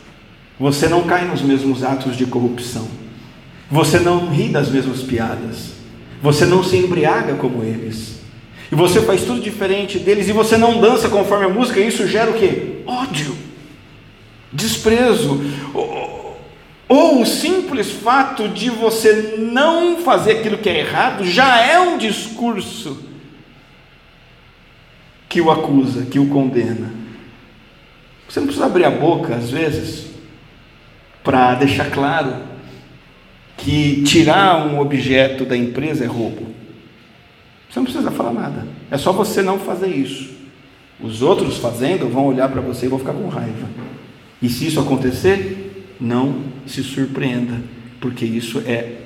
Você 0.58 0.88
não 0.88 1.02
cai 1.02 1.26
nos 1.26 1.42
mesmos 1.42 1.82
atos 1.82 2.16
de 2.16 2.24
corrupção. 2.24 2.86
Você 3.70 3.98
não 3.98 4.30
ri 4.30 4.48
das 4.48 4.68
mesmas 4.68 5.02
piadas. 5.02 5.81
Você 6.22 6.46
não 6.46 6.62
se 6.62 6.76
embriaga 6.76 7.34
como 7.34 7.64
eles. 7.64 8.20
E 8.70 8.74
você 8.74 9.02
faz 9.02 9.24
tudo 9.24 9.40
diferente 9.40 9.98
deles 9.98 10.28
e 10.28 10.32
você 10.32 10.56
não 10.56 10.80
dança 10.80 11.08
conforme 11.08 11.44
a 11.44 11.48
música, 11.48 11.78
e 11.78 11.88
isso 11.88 12.06
gera 12.06 12.30
o 12.30 12.34
que? 12.34 12.82
Ódio, 12.86 13.36
desprezo, 14.50 15.42
ou 16.88 17.20
o 17.20 17.26
simples 17.26 17.90
fato 17.90 18.48
de 18.48 18.70
você 18.70 19.36
não 19.38 19.98
fazer 19.98 20.38
aquilo 20.38 20.58
que 20.58 20.70
é 20.70 20.78
errado 20.78 21.24
já 21.24 21.60
é 21.60 21.78
um 21.80 21.98
discurso 21.98 23.04
que 25.28 25.40
o 25.40 25.50
acusa, 25.50 26.06
que 26.06 26.18
o 26.18 26.28
condena. 26.28 26.92
Você 28.28 28.40
não 28.40 28.46
precisa 28.46 28.66
abrir 28.66 28.84
a 28.84 28.90
boca 28.90 29.34
às 29.34 29.50
vezes 29.50 30.06
para 31.22 31.54
deixar 31.54 31.90
claro 31.90 32.51
que 33.62 34.02
tirar 34.02 34.66
um 34.66 34.80
objeto 34.80 35.44
da 35.44 35.56
empresa 35.56 36.04
é 36.04 36.06
roubo. 36.06 36.46
Você 37.70 37.78
não 37.78 37.84
precisa 37.84 38.10
falar 38.10 38.32
nada. 38.32 38.66
É 38.90 38.98
só 38.98 39.12
você 39.12 39.40
não 39.40 39.58
fazer 39.58 39.88
isso. 39.88 40.30
Os 41.00 41.22
outros 41.22 41.58
fazendo 41.58 42.08
vão 42.08 42.26
olhar 42.26 42.48
para 42.48 42.60
você 42.60 42.86
e 42.86 42.88
vão 42.88 42.98
ficar 42.98 43.12
com 43.12 43.28
raiva. 43.28 43.68
E 44.40 44.48
se 44.48 44.66
isso 44.66 44.80
acontecer, 44.80 45.86
não 46.00 46.36
se 46.66 46.82
surpreenda, 46.82 47.62
porque 48.00 48.24
isso 48.24 48.62
é 48.66 48.96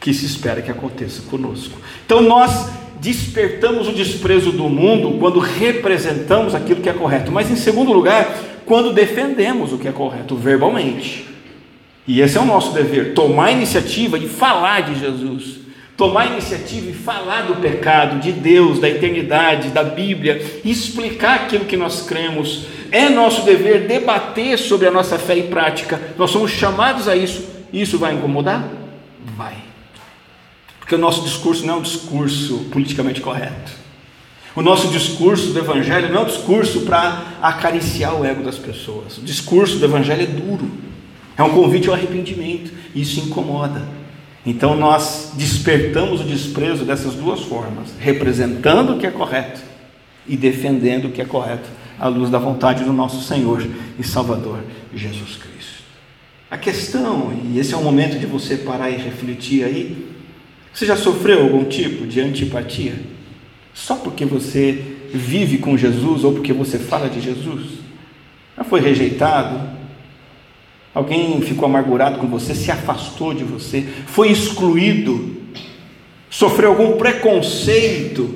que 0.00 0.14
se 0.14 0.24
espera 0.24 0.62
que 0.62 0.70
aconteça 0.70 1.22
conosco. 1.30 1.78
Então 2.04 2.22
nós 2.22 2.70
despertamos 3.00 3.86
o 3.86 3.92
desprezo 3.92 4.50
do 4.50 4.68
mundo 4.68 5.18
quando 5.18 5.38
representamos 5.38 6.54
aquilo 6.54 6.80
que 6.80 6.88
é 6.88 6.92
correto, 6.94 7.30
mas 7.30 7.50
em 7.50 7.56
segundo 7.56 7.92
lugar, 7.92 8.34
quando 8.64 8.92
defendemos 8.92 9.72
o 9.72 9.78
que 9.78 9.88
é 9.88 9.92
correto 9.92 10.36
verbalmente. 10.36 11.29
E 12.06 12.20
esse 12.20 12.36
é 12.36 12.40
o 12.40 12.44
nosso 12.44 12.72
dever: 12.72 13.14
tomar 13.14 13.46
a 13.46 13.52
iniciativa 13.52 14.18
e 14.18 14.28
falar 14.28 14.82
de 14.82 14.98
Jesus, 14.98 15.60
tomar 15.96 16.22
a 16.22 16.26
iniciativa 16.26 16.90
e 16.90 16.94
falar 16.94 17.42
do 17.42 17.56
pecado, 17.56 18.20
de 18.20 18.32
Deus, 18.32 18.78
da 18.78 18.88
eternidade, 18.88 19.68
da 19.68 19.84
Bíblia, 19.84 20.60
explicar 20.64 21.34
aquilo 21.36 21.64
que 21.64 21.76
nós 21.76 22.02
cremos. 22.02 22.66
É 22.90 23.08
nosso 23.08 23.44
dever 23.44 23.86
debater 23.86 24.58
sobre 24.58 24.88
a 24.88 24.90
nossa 24.90 25.18
fé 25.18 25.36
e 25.36 25.42
prática. 25.44 26.00
Nós 26.18 26.30
somos 26.30 26.50
chamados 26.50 27.06
a 27.06 27.14
isso. 27.14 27.44
Isso 27.72 27.98
vai 27.98 28.14
incomodar? 28.14 28.68
Vai. 29.36 29.56
Porque 30.80 30.94
o 30.94 30.98
nosso 30.98 31.22
discurso 31.22 31.64
não 31.64 31.74
é 31.74 31.76
um 31.76 31.82
discurso 31.82 32.66
politicamente 32.72 33.20
correto. 33.20 33.70
O 34.56 34.62
nosso 34.62 34.88
discurso 34.88 35.52
do 35.52 35.58
Evangelho 35.60 36.12
não 36.12 36.22
é 36.22 36.24
um 36.24 36.26
discurso 36.26 36.80
para 36.80 37.22
acariciar 37.40 38.14
o 38.14 38.24
ego 38.24 38.42
das 38.42 38.58
pessoas. 38.58 39.18
O 39.18 39.22
discurso 39.22 39.78
do 39.78 39.84
Evangelho 39.84 40.22
é 40.22 40.26
duro. 40.26 40.68
É 41.40 41.42
um 41.42 41.54
convite 41.54 41.88
ao 41.88 41.94
arrependimento. 41.94 42.70
Isso 42.94 43.18
incomoda. 43.18 43.82
Então 44.44 44.76
nós 44.76 45.32
despertamos 45.36 46.20
o 46.20 46.24
desprezo 46.24 46.84
dessas 46.84 47.14
duas 47.14 47.40
formas, 47.40 47.94
representando 47.98 48.92
o 48.92 48.98
que 48.98 49.06
é 49.06 49.10
correto 49.10 49.62
e 50.28 50.36
defendendo 50.36 51.06
o 51.06 51.10
que 51.10 51.22
é 51.22 51.24
correto 51.24 51.66
à 51.98 52.08
luz 52.08 52.28
da 52.28 52.38
vontade 52.38 52.84
do 52.84 52.92
nosso 52.92 53.26
Senhor 53.26 53.66
e 53.98 54.04
Salvador 54.04 54.58
Jesus 54.94 55.36
Cristo. 55.36 55.82
A 56.50 56.58
questão, 56.58 57.32
e 57.50 57.58
esse 57.58 57.72
é 57.72 57.76
o 57.76 57.82
momento 57.82 58.18
de 58.18 58.26
você 58.26 58.58
parar 58.58 58.90
e 58.90 58.96
refletir 58.96 59.64
aí, 59.64 60.08
você 60.74 60.84
já 60.84 60.96
sofreu 60.96 61.42
algum 61.42 61.64
tipo 61.64 62.06
de 62.06 62.20
antipatia? 62.20 63.00
Só 63.72 63.96
porque 63.96 64.26
você 64.26 64.84
vive 65.14 65.56
com 65.56 65.74
Jesus 65.78 66.22
ou 66.22 66.34
porque 66.34 66.52
você 66.52 66.78
fala 66.78 67.08
de 67.08 67.18
Jesus? 67.18 67.78
Já 68.58 68.62
foi 68.62 68.80
rejeitado? 68.80 69.79
Alguém 70.92 71.40
ficou 71.40 71.66
amargurado 71.66 72.18
com 72.18 72.26
você, 72.26 72.54
se 72.54 72.70
afastou 72.70 73.32
de 73.32 73.44
você, 73.44 73.86
foi 74.06 74.30
excluído, 74.30 75.36
sofreu 76.28 76.70
algum 76.70 76.96
preconceito, 76.96 78.28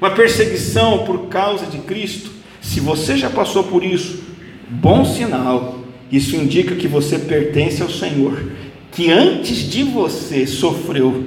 uma 0.00 0.10
perseguição 0.10 1.04
por 1.04 1.28
causa 1.28 1.66
de 1.66 1.78
Cristo. 1.78 2.30
Se 2.60 2.80
você 2.80 3.16
já 3.16 3.30
passou 3.30 3.64
por 3.64 3.82
isso, 3.82 4.22
bom 4.68 5.04
sinal. 5.04 5.78
Isso 6.10 6.36
indica 6.36 6.74
que 6.74 6.86
você 6.86 7.18
pertence 7.18 7.82
ao 7.82 7.88
Senhor, 7.88 8.50
que 8.90 9.10
antes 9.10 9.70
de 9.70 9.82
você 9.82 10.46
sofreu 10.46 11.24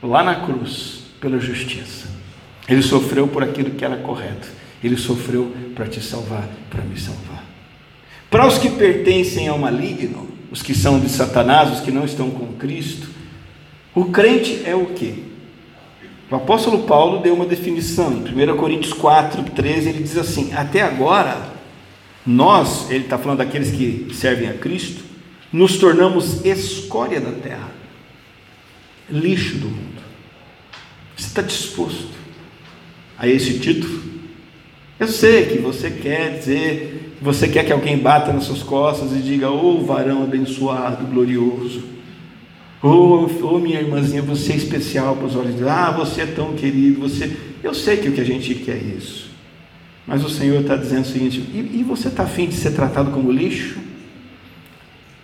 lá 0.00 0.22
na 0.22 0.36
cruz 0.36 1.00
pela 1.20 1.40
justiça. 1.40 2.06
Ele 2.68 2.82
sofreu 2.82 3.26
por 3.26 3.42
aquilo 3.42 3.70
que 3.70 3.84
era 3.84 3.96
correto. 3.96 4.48
Ele 4.82 4.96
sofreu 4.96 5.52
para 5.74 5.86
te 5.86 6.00
salvar, 6.00 6.48
para 6.70 6.82
me 6.82 6.98
salvar. 6.98 7.43
Para 8.34 8.48
os 8.48 8.58
que 8.58 8.68
pertencem 8.68 9.46
ao 9.46 9.56
maligno, 9.56 10.28
os 10.50 10.60
que 10.60 10.74
são 10.74 10.98
de 10.98 11.08
Satanás, 11.08 11.72
os 11.72 11.78
que 11.78 11.92
não 11.92 12.04
estão 12.04 12.32
com 12.32 12.54
Cristo, 12.54 13.08
o 13.94 14.06
crente 14.06 14.60
é 14.64 14.74
o 14.74 14.86
que? 14.86 15.22
O 16.28 16.34
apóstolo 16.34 16.82
Paulo 16.82 17.22
deu 17.22 17.32
uma 17.32 17.46
definição, 17.46 18.12
em 18.12 18.50
1 18.50 18.56
Coríntios 18.56 18.92
4, 18.92 19.40
13, 19.40 19.88
ele 19.88 20.02
diz 20.02 20.18
assim: 20.18 20.52
Até 20.52 20.82
agora, 20.82 21.48
nós, 22.26 22.90
ele 22.90 23.04
está 23.04 23.16
falando 23.16 23.38
daqueles 23.38 23.70
que 23.70 24.12
servem 24.12 24.48
a 24.48 24.54
Cristo, 24.54 25.04
nos 25.52 25.78
tornamos 25.78 26.44
escória 26.44 27.20
da 27.20 27.30
terra, 27.30 27.70
lixo 29.08 29.58
do 29.58 29.68
mundo. 29.68 30.02
Você 31.16 31.28
está 31.28 31.40
disposto 31.40 32.08
a 33.16 33.28
esse 33.28 33.60
título? 33.60 34.03
Eu 34.98 35.08
sei 35.08 35.46
que 35.46 35.58
você 35.58 35.90
quer 35.90 36.38
dizer 36.38 37.04
você 37.24 37.48
quer 37.48 37.64
que 37.64 37.72
alguém 37.72 37.96
bata 37.96 38.34
nas 38.34 38.44
suas 38.44 38.62
costas 38.62 39.12
e 39.12 39.22
diga: 39.22 39.50
Ô 39.50 39.78
oh, 39.78 39.80
varão 39.82 40.22
abençoado, 40.22 41.06
glorioso. 41.06 41.82
Ô 42.82 42.88
oh, 42.88 43.30
oh, 43.54 43.58
minha 43.58 43.80
irmãzinha, 43.80 44.20
você 44.20 44.52
é 44.52 44.56
especial 44.56 45.16
para 45.16 45.26
os 45.26 45.34
olhos 45.34 45.56
de. 45.56 45.66
Ah, 45.66 45.90
você 45.90 46.20
é 46.20 46.26
tão 46.26 46.52
querido. 46.52 47.00
Você... 47.00 47.34
Eu 47.62 47.72
sei 47.72 47.96
que 47.96 48.10
o 48.10 48.12
que 48.12 48.20
a 48.20 48.24
gente 48.24 48.54
quer 48.56 48.76
é 48.76 48.94
isso. 48.98 49.30
Mas 50.06 50.22
o 50.22 50.28
Senhor 50.28 50.60
está 50.60 50.76
dizendo 50.76 51.06
o 51.06 51.08
seguinte: 51.08 51.38
e, 51.38 51.78
e 51.80 51.82
você 51.82 52.08
está 52.08 52.24
afim 52.24 52.46
de 52.46 52.56
ser 52.56 52.72
tratado 52.72 53.10
como 53.10 53.32
lixo? 53.32 53.78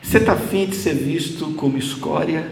Você 0.01 0.17
está 0.17 0.33
afim 0.33 0.65
de 0.65 0.77
ser 0.77 0.95
visto 0.95 1.49
como 1.53 1.77
escória? 1.77 2.51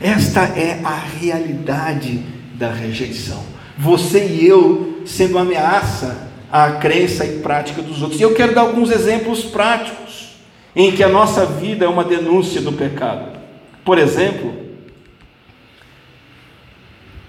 Esta 0.00 0.40
é 0.40 0.80
a 0.82 0.98
realidade 0.98 2.20
da 2.56 2.72
rejeição. 2.72 3.44
Você 3.78 4.26
e 4.26 4.44
eu 4.44 4.91
sendo 5.06 5.38
ameaça 5.38 6.32
a 6.52 6.72
crença 6.72 7.24
e 7.24 7.38
prática 7.38 7.80
dos 7.80 8.02
outros. 8.02 8.20
E 8.20 8.22
eu 8.22 8.34
quero 8.34 8.54
dar 8.54 8.60
alguns 8.60 8.90
exemplos 8.90 9.42
práticos 9.42 10.32
em 10.76 10.92
que 10.92 11.02
a 11.02 11.08
nossa 11.08 11.46
vida 11.46 11.86
é 11.86 11.88
uma 11.88 12.04
denúncia 12.04 12.60
do 12.60 12.72
pecado. 12.72 13.38
Por 13.82 13.98
exemplo, 13.98 14.54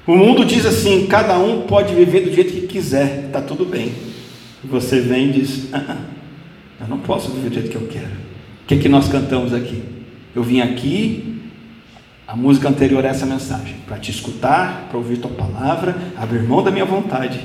o 0.06 0.16
mundo 0.16 0.44
diz 0.44 0.66
assim: 0.66 1.08
cada 1.08 1.40
um 1.40 1.62
pode 1.62 1.96
viver 1.96 2.22
do 2.22 2.34
jeito 2.34 2.52
que 2.52 2.68
quiser, 2.68 3.26
está 3.28 3.42
tudo 3.42 3.64
bem. 3.64 3.94
Você 4.66 5.00
vem 5.00 5.30
e 5.30 5.32
diz: 5.32 5.74
ah, 5.74 5.86
ah, 5.88 5.98
eu 6.82 6.88
não 6.90 7.00
posso 7.00 7.32
viver 7.32 7.50
do 7.50 7.56
jeito 7.56 7.70
que 7.70 7.78
eu 7.78 7.88
quero. 7.88 8.24
O 8.64 8.66
que, 8.68 8.76
é 8.76 8.78
que 8.78 8.90
nós 8.90 9.08
cantamos 9.08 9.54
aqui? 9.54 9.82
Eu 10.36 10.44
vim 10.44 10.60
aqui, 10.60 11.42
a 12.28 12.36
música 12.36 12.68
anterior 12.68 13.06
a 13.06 13.10
essa 13.10 13.26
mensagem, 13.26 13.76
para 13.86 13.98
te 13.98 14.12
escutar, 14.12 14.88
para 14.90 14.98
ouvir 14.98 15.18
tua 15.18 15.32
palavra, 15.32 15.96
abrir 16.18 16.44
mão 16.44 16.62
da 16.62 16.72
minha 16.72 16.86
vontade 16.86 17.40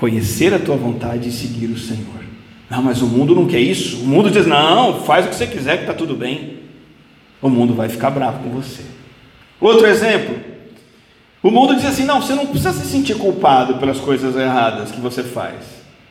conhecer 0.00 0.54
a 0.54 0.58
tua 0.58 0.76
vontade 0.76 1.28
e 1.28 1.32
seguir 1.32 1.66
o 1.66 1.78
Senhor. 1.78 2.24
Não, 2.70 2.82
mas 2.82 3.02
o 3.02 3.06
mundo 3.06 3.34
não 3.34 3.46
quer 3.46 3.60
isso. 3.60 3.98
O 3.98 4.06
mundo 4.06 4.30
diz: 4.30 4.46
não, 4.46 5.02
faz 5.02 5.26
o 5.26 5.28
que 5.28 5.34
você 5.34 5.46
quiser 5.46 5.76
que 5.76 5.82
está 5.82 5.92
tudo 5.92 6.16
bem. 6.16 6.60
O 7.42 7.50
mundo 7.50 7.74
vai 7.74 7.90
ficar 7.90 8.08
bravo 8.08 8.42
com 8.42 8.48
você. 8.48 8.80
Outro 9.60 9.86
exemplo: 9.86 10.36
o 11.42 11.50
mundo 11.50 11.76
diz 11.76 11.84
assim: 11.84 12.04
não, 12.04 12.22
você 12.22 12.34
não 12.34 12.46
precisa 12.46 12.72
se 12.72 12.86
sentir 12.86 13.18
culpado 13.18 13.74
pelas 13.74 13.98
coisas 13.98 14.34
erradas 14.34 14.90
que 14.90 15.00
você 15.02 15.22
faz. 15.22 15.56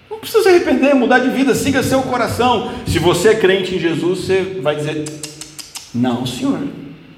Não 0.08 0.20
precisa 0.20 0.44
se 0.44 0.50
arrepender, 0.50 0.94
mudar 0.94 1.18
de 1.18 1.30
vida, 1.32 1.56
siga 1.56 1.82
seu 1.82 2.04
coração. 2.04 2.72
Se 2.86 3.00
você 3.00 3.30
é 3.30 3.36
crente 3.36 3.74
em 3.74 3.80
Jesus, 3.80 4.20
você 4.20 4.60
vai 4.62 4.76
dizer: 4.76 5.04
não, 5.96 6.28
senhor, 6.28 6.60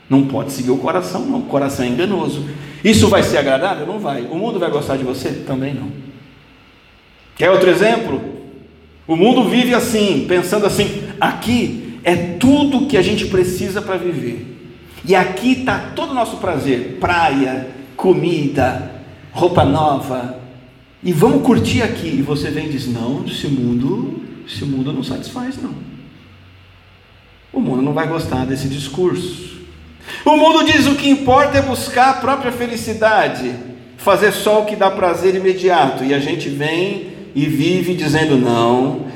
não 0.10 0.24
pode 0.24 0.54
seguir 0.54 0.72
o 0.72 0.78
coração, 0.78 1.26
não. 1.26 1.40
O 1.40 1.46
coração 1.48 1.84
é 1.84 1.90
enganoso. 1.90 2.46
Isso 2.82 3.10
vai 3.10 3.24
ser 3.24 3.40
agradável? 3.40 3.86
Não 3.86 4.00
vai. 4.00 4.22
O 4.22 4.36
mundo 4.36 4.58
vai 4.58 4.72
gostar 4.72 4.96
de 4.96 5.04
você? 5.04 5.32
Também 5.46 5.74
não. 5.74 6.11
Quer 7.42 7.50
outro 7.50 7.72
exemplo? 7.72 8.22
O 9.08 9.16
mundo 9.16 9.50
vive 9.50 9.74
assim, 9.74 10.26
pensando 10.28 10.64
assim: 10.68 11.10
aqui 11.20 11.98
é 12.04 12.16
tudo 12.16 12.86
que 12.86 12.96
a 12.96 13.02
gente 13.02 13.26
precisa 13.26 13.82
para 13.82 13.98
viver. 13.98 14.46
E 15.04 15.16
aqui 15.16 15.54
está 15.54 15.92
todo 15.96 16.12
o 16.12 16.14
nosso 16.14 16.38
prazer: 16.38 17.00
praia, 17.00 17.68
comida, 17.98 18.92
roupa 19.32 19.66
nova. 19.66 20.40
E 21.04 21.12
vamos 21.12 21.42
curtir 21.42 21.82
aqui. 21.82 22.10
E 22.10 22.22
você 22.22 22.52
vem 22.52 22.68
e 22.68 22.70
diz: 22.74 22.86
não, 22.86 23.26
esse 23.26 23.48
mundo, 23.48 24.22
esse 24.48 24.64
mundo 24.64 24.94
não 24.94 25.04
satisfaz, 25.04 25.60
não. 25.60 25.74
O 27.52 27.60
mundo 27.60 27.82
não 27.82 27.94
vai 27.94 28.08
gostar 28.08 28.46
desse 28.46 28.68
discurso. 28.68 29.62
O 30.24 30.38
mundo 30.38 30.64
diz: 30.64 30.86
o 30.86 30.94
que 30.94 31.10
importa 31.10 31.58
é 31.58 31.62
buscar 31.64 32.12
a 32.12 32.14
própria 32.22 32.52
felicidade, 32.52 33.52
fazer 33.98 34.32
só 34.32 34.62
o 34.62 34.66
que 34.68 34.76
dá 34.76 34.92
prazer 34.92 35.34
imediato. 35.34 36.04
E 36.04 36.14
a 36.14 36.20
gente 36.20 36.48
vem 36.48 37.11
e 37.36 37.46
vive 37.46 37.94
dizendo: 37.94 38.38
não, 38.38 39.08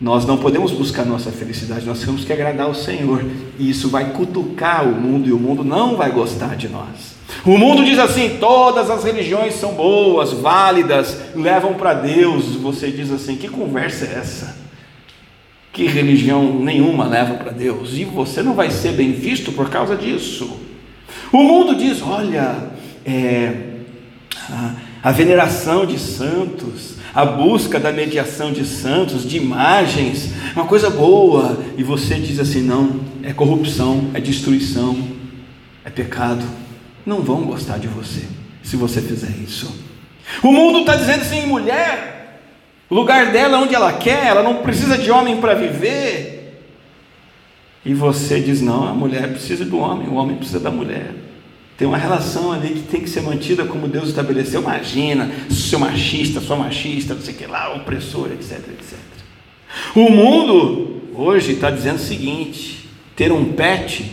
nós 0.00 0.24
não 0.24 0.38
podemos 0.38 0.72
buscar 0.72 1.04
nossa 1.04 1.30
felicidade, 1.30 1.84
nós 1.84 2.00
temos 2.00 2.24
que 2.24 2.32
agradar 2.32 2.68
o 2.70 2.74
Senhor. 2.74 3.24
E 3.58 3.68
isso 3.68 3.90
vai 3.90 4.12
cutucar 4.12 4.88
o 4.88 4.98
mundo 4.98 5.28
e 5.28 5.32
o 5.32 5.38
mundo 5.38 5.62
não 5.62 5.96
vai 5.96 6.10
gostar 6.10 6.56
de 6.56 6.68
nós. 6.68 7.16
O 7.44 7.58
mundo 7.58 7.84
diz 7.84 7.98
assim: 7.98 8.38
todas 8.40 8.90
as 8.90 9.04
religiões 9.04 9.54
são 9.54 9.74
boas, 9.74 10.32
válidas, 10.32 11.20
levam 11.34 11.74
para 11.74 11.94
Deus. 11.94 12.56
Você 12.56 12.90
diz 12.90 13.12
assim: 13.12 13.36
que 13.36 13.48
conversa 13.48 14.06
é 14.06 14.18
essa? 14.18 14.56
Que 15.72 15.86
religião 15.86 16.58
nenhuma 16.58 17.06
leva 17.06 17.34
para 17.34 17.52
Deus. 17.52 17.96
E 17.96 18.04
você 18.04 18.42
não 18.42 18.54
vai 18.54 18.70
ser 18.70 18.92
bem 18.92 19.12
visto 19.12 19.52
por 19.52 19.68
causa 19.68 19.96
disso. 19.96 20.58
O 21.32 21.42
mundo 21.42 21.74
diz: 21.74 22.02
olha, 22.02 22.70
é, 23.04 23.52
a, 24.48 24.74
a 25.02 25.10
veneração 25.10 25.86
de 25.86 25.98
santos, 25.98 26.96
a 27.14 27.24
busca 27.24 27.80
da 27.80 27.90
mediação 27.90 28.52
de 28.52 28.64
santos, 28.64 29.28
de 29.28 29.36
imagens, 29.36 30.30
uma 30.54 30.66
coisa 30.66 30.90
boa, 30.90 31.58
e 31.76 31.82
você 31.82 32.16
diz 32.16 32.38
assim: 32.38 32.62
não, 32.62 33.00
é 33.22 33.32
corrupção, 33.32 34.10
é 34.14 34.20
destruição, 34.20 34.96
é 35.84 35.90
pecado. 35.90 36.44
Não 37.04 37.22
vão 37.22 37.42
gostar 37.42 37.78
de 37.78 37.88
você 37.88 38.22
se 38.62 38.76
você 38.76 39.00
fizer 39.00 39.34
isso. 39.42 39.74
O 40.42 40.52
mundo 40.52 40.80
está 40.80 40.96
dizendo 40.96 41.22
assim: 41.22 41.46
mulher, 41.46 42.40
o 42.88 42.94
lugar 42.94 43.32
dela 43.32 43.56
é 43.56 43.60
onde 43.60 43.74
ela 43.74 43.92
quer, 43.94 44.26
ela 44.26 44.42
não 44.42 44.56
precisa 44.56 44.98
de 44.98 45.10
homem 45.10 45.38
para 45.38 45.54
viver. 45.54 46.62
E 47.84 47.94
você 47.94 48.38
diz: 48.38 48.60
não, 48.60 48.86
a 48.86 48.92
mulher 48.92 49.30
precisa 49.30 49.64
do 49.64 49.78
homem, 49.78 50.08
o 50.08 50.14
homem 50.14 50.36
precisa 50.36 50.60
da 50.60 50.70
mulher. 50.70 51.14
Tem 51.80 51.88
uma 51.88 51.96
relação 51.96 52.52
ali 52.52 52.74
que 52.74 52.82
tem 52.82 53.00
que 53.00 53.08
ser 53.08 53.22
mantida 53.22 53.64
como 53.64 53.88
Deus 53.88 54.10
estabeleceu. 54.10 54.60
Imagina, 54.60 55.30
seu 55.48 55.78
machista, 55.78 56.38
sua 56.38 56.54
machista, 56.54 57.14
não 57.14 57.22
sei 57.22 57.32
o 57.32 57.36
que 57.38 57.46
lá, 57.46 57.74
opressor, 57.74 58.30
etc, 58.32 58.58
etc. 58.68 58.98
O 59.94 60.10
mundo 60.10 61.00
hoje 61.14 61.52
está 61.52 61.70
dizendo 61.70 61.96
o 61.96 62.00
seguinte: 62.00 62.86
ter 63.16 63.32
um 63.32 63.54
pet, 63.54 64.12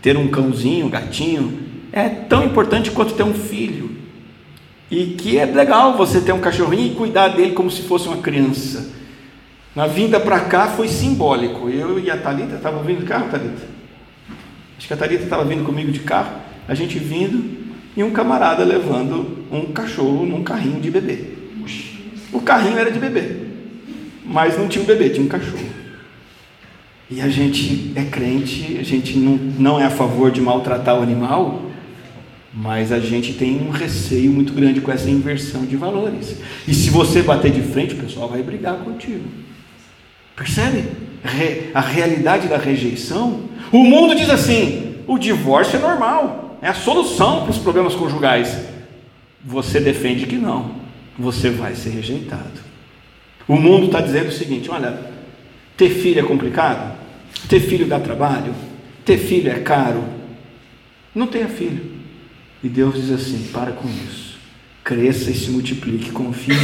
ter 0.00 0.16
um 0.16 0.28
cãozinho, 0.28 0.86
um 0.86 0.88
gatinho, 0.88 1.58
é 1.90 2.08
tão 2.08 2.44
importante 2.44 2.92
quanto 2.92 3.14
ter 3.14 3.24
um 3.24 3.34
filho. 3.34 3.90
E 4.88 5.06
que 5.06 5.38
é 5.38 5.44
legal 5.44 5.96
você 5.96 6.20
ter 6.20 6.30
um 6.30 6.40
cachorrinho 6.40 6.92
e 6.92 6.94
cuidar 6.94 7.30
dele 7.30 7.50
como 7.50 7.68
se 7.68 7.82
fosse 7.82 8.06
uma 8.06 8.18
criança. 8.18 8.92
Na 9.74 9.88
vinda 9.88 10.20
para 10.20 10.38
cá 10.38 10.68
foi 10.68 10.86
simbólico. 10.86 11.68
Eu 11.68 11.98
e 11.98 12.12
a 12.12 12.16
Thalita 12.16 12.54
estavam 12.54 12.84
vindo 12.84 13.00
de 13.00 13.06
carro, 13.06 13.28
Thalita? 13.28 13.66
Acho 14.78 14.86
que 14.86 14.94
a 14.94 14.96
Thalita 14.96 15.24
estava 15.24 15.44
vindo 15.44 15.64
comigo 15.64 15.90
de 15.90 15.98
carro 15.98 16.46
a 16.68 16.74
gente 16.74 16.98
vindo 16.98 17.66
e 17.96 18.04
um 18.04 18.10
camarada 18.10 18.62
levando 18.62 19.38
um 19.50 19.72
cachorro 19.72 20.26
num 20.26 20.44
carrinho 20.44 20.80
de 20.80 20.90
bebê. 20.90 21.18
O 22.30 22.40
carrinho 22.42 22.78
era 22.78 22.92
de 22.92 22.98
bebê, 22.98 23.36
mas 24.24 24.58
não 24.58 24.68
tinha 24.68 24.84
um 24.84 24.86
bebê, 24.86 25.08
tinha 25.08 25.24
um 25.24 25.28
cachorro. 25.28 25.66
E 27.10 27.22
a 27.22 27.28
gente 27.28 27.92
é 27.96 28.04
crente, 28.04 28.76
a 28.78 28.82
gente 28.82 29.16
não, 29.16 29.36
não 29.36 29.80
é 29.80 29.86
a 29.86 29.90
favor 29.90 30.30
de 30.30 30.42
maltratar 30.42 30.98
o 30.98 31.02
animal, 31.02 31.62
mas 32.52 32.92
a 32.92 33.00
gente 33.00 33.32
tem 33.32 33.58
um 33.66 33.70
receio 33.70 34.30
muito 34.30 34.52
grande 34.52 34.82
com 34.82 34.92
essa 34.92 35.08
inversão 35.08 35.64
de 35.64 35.74
valores. 35.74 36.36
E 36.66 36.74
se 36.74 36.90
você 36.90 37.22
bater 37.22 37.50
de 37.50 37.62
frente, 37.62 37.94
o 37.94 37.98
pessoal 37.98 38.28
vai 38.28 38.42
brigar 38.42 38.76
contigo. 38.76 39.24
Percebe? 40.36 40.84
A 41.72 41.80
realidade 41.80 42.46
da 42.46 42.58
rejeição. 42.58 43.40
O 43.72 43.82
mundo 43.84 44.14
diz 44.14 44.28
assim: 44.28 44.96
o 45.06 45.18
divórcio 45.18 45.78
é 45.78 45.80
normal 45.80 46.47
é 46.60 46.68
a 46.68 46.74
solução 46.74 47.42
para 47.42 47.50
os 47.50 47.58
problemas 47.58 47.94
conjugais. 47.94 48.56
Você 49.44 49.80
defende 49.80 50.26
que 50.26 50.36
não, 50.36 50.72
você 51.18 51.50
vai 51.50 51.74
ser 51.74 51.90
rejeitado. 51.90 52.68
O 53.46 53.56
mundo 53.56 53.86
está 53.86 54.00
dizendo 54.00 54.28
o 54.28 54.32
seguinte: 54.32 54.70
olha, 54.70 54.98
ter 55.76 55.90
filho 55.90 56.20
é 56.20 56.22
complicado, 56.22 56.98
ter 57.48 57.60
filho 57.60 57.86
dá 57.86 57.98
trabalho, 57.98 58.54
ter 59.04 59.16
filho 59.16 59.50
é 59.50 59.60
caro. 59.60 60.04
Não 61.14 61.26
tenha 61.26 61.48
filho. 61.48 61.98
E 62.62 62.68
Deus 62.68 62.94
diz 62.94 63.10
assim: 63.10 63.48
para 63.52 63.72
com 63.72 63.88
isso, 63.88 64.38
cresça 64.84 65.30
e 65.30 65.34
se 65.34 65.50
multiplique, 65.50 66.10
confie. 66.10 66.54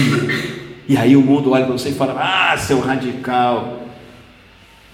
E 0.86 0.98
aí 0.98 1.16
o 1.16 1.22
mundo 1.22 1.52
olha 1.52 1.64
para 1.64 1.72
você 1.72 1.90
e 1.90 1.94
fala: 1.94 2.16
ah, 2.18 2.56
seu 2.58 2.80
radical. 2.80 3.82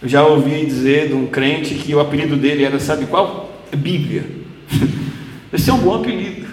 Eu 0.03 0.09
já 0.09 0.25
ouvi 0.25 0.65
dizer 0.65 1.09
de 1.09 1.15
um 1.15 1.27
crente 1.27 1.75
que 1.75 1.95
o 1.95 2.01
apelido 2.01 2.37
dele 2.37 2.65
era, 2.65 2.79
sabe 2.79 3.07
qual? 3.07 3.65
Bíblia. 3.77 4.40
Esse 5.53 5.71
é 5.71 5.73
um 5.73 5.79
bom 5.79 5.95
apelido. 5.95 6.47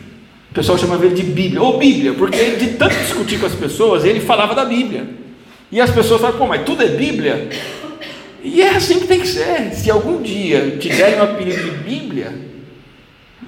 O 0.52 0.54
pessoal 0.54 0.78
chamava 0.78 1.06
ele 1.06 1.16
de 1.16 1.24
Bíblia, 1.24 1.62
ou 1.62 1.78
Bíblia, 1.78 2.14
porque 2.14 2.56
de 2.56 2.70
tanto 2.74 2.96
discutir 2.96 3.40
com 3.40 3.46
as 3.46 3.54
pessoas, 3.54 4.04
ele 4.04 4.20
falava 4.20 4.56
da 4.56 4.66
Bíblia. 4.66 5.08
E 5.72 5.80
as 5.80 5.92
pessoas 5.92 6.22
falam, 6.22 6.38
pô, 6.38 6.48
mas 6.48 6.64
tudo 6.64 6.82
é 6.84 6.88
Bíblia? 6.88 7.50
E 8.44 8.62
é 8.62 8.70
assim 8.70 9.00
que 9.00 9.08
tem 9.08 9.20
que 9.20 9.28
ser. 9.28 9.72
Se 9.74 9.92
algum 9.92 10.22
dia 10.22 10.78
te 10.80 10.90
derem 10.90 11.20
um 11.20 11.24
apelido 11.24 11.64
de 11.64 11.78
Bíblia, 11.78 12.34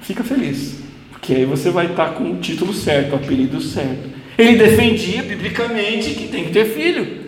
fica 0.02 0.22
feliz, 0.22 0.76
porque 1.10 1.34
aí 1.34 1.44
você 1.44 1.70
vai 1.70 1.86
estar 1.86 2.10
com 2.10 2.30
o 2.30 2.36
título 2.36 2.72
certo, 2.72 3.12
o 3.12 3.16
apelido 3.16 3.60
certo. 3.60 4.10
Ele 4.36 4.56
defendia 4.56 5.22
biblicamente 5.22 6.14
que 6.14 6.28
tem 6.28 6.44
que 6.44 6.52
ter 6.52 6.66
filho. 6.66 7.20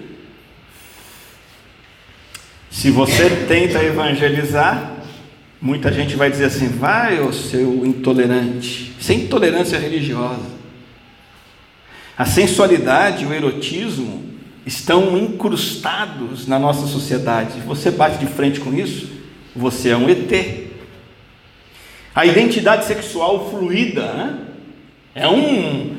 Se 2.71 2.91
você 2.91 3.29
tenta 3.47 3.83
evangelizar, 3.83 5.02
Muita 5.63 5.93
gente 5.93 6.17
vai 6.17 6.29
dizer 6.29 6.47
assim: 6.47 6.67
vai, 6.67 7.21
o 7.21 7.33
seu 7.33 7.87
intolerante, 7.87 8.93
sem 9.01 9.21
intolerância 9.21 9.79
religiosa. 9.79 10.51
A 12.19 12.25
sensualidade 12.25 13.23
e 13.23 13.27
o 13.29 13.33
erotismo 13.33 14.25
estão 14.67 15.17
incrustados 15.17 16.49
na 16.49 16.59
nossa 16.59 16.89
sociedade. 16.89 17.61
Você 17.61 17.93
bate 17.93 18.19
de 18.19 18.27
frente 18.27 18.59
com 18.59 18.75
isso, 18.75 19.09
você 19.55 19.91
é 19.91 19.97
um 19.97 20.09
ET. 20.11 20.73
A 22.13 22.27
identidade 22.27 22.85
sexual 22.85 23.49
fluida 23.49 24.13
né? 24.13 24.39
é 25.15 25.29
um, 25.29 25.92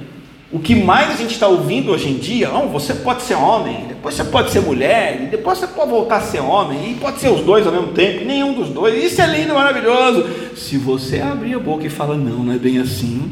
o 0.54 0.60
que 0.60 0.76
mais 0.76 1.10
a 1.10 1.16
gente 1.16 1.32
está 1.32 1.48
ouvindo 1.48 1.92
hoje 1.92 2.08
em 2.08 2.18
dia, 2.20 2.54
oh, 2.54 2.68
você 2.68 2.94
pode 2.94 3.24
ser 3.24 3.34
homem, 3.34 3.88
depois 3.88 4.14
você 4.14 4.24
pode 4.24 4.52
ser 4.52 4.60
mulher, 4.60 5.28
depois 5.32 5.58
você 5.58 5.66
pode 5.66 5.90
voltar 5.90 6.18
a 6.18 6.22
ser 6.22 6.42
homem, 6.42 6.92
e 6.92 6.94
pode 6.94 7.20
ser 7.20 7.30
os 7.30 7.42
dois 7.42 7.66
ao 7.66 7.74
mesmo 7.74 7.88
tempo, 7.88 8.24
nenhum 8.24 8.54
dos 8.54 8.70
dois, 8.70 9.04
isso 9.04 9.20
é 9.20 9.26
lindo, 9.26 9.56
maravilhoso. 9.56 10.56
Se 10.56 10.78
você 10.78 11.20
abrir 11.20 11.56
a 11.56 11.60
boca 11.60 11.88
e 11.88 11.90
falar, 11.90 12.18
não, 12.18 12.44
não 12.44 12.54
é 12.54 12.60
bem 12.60 12.78
assim, 12.78 13.32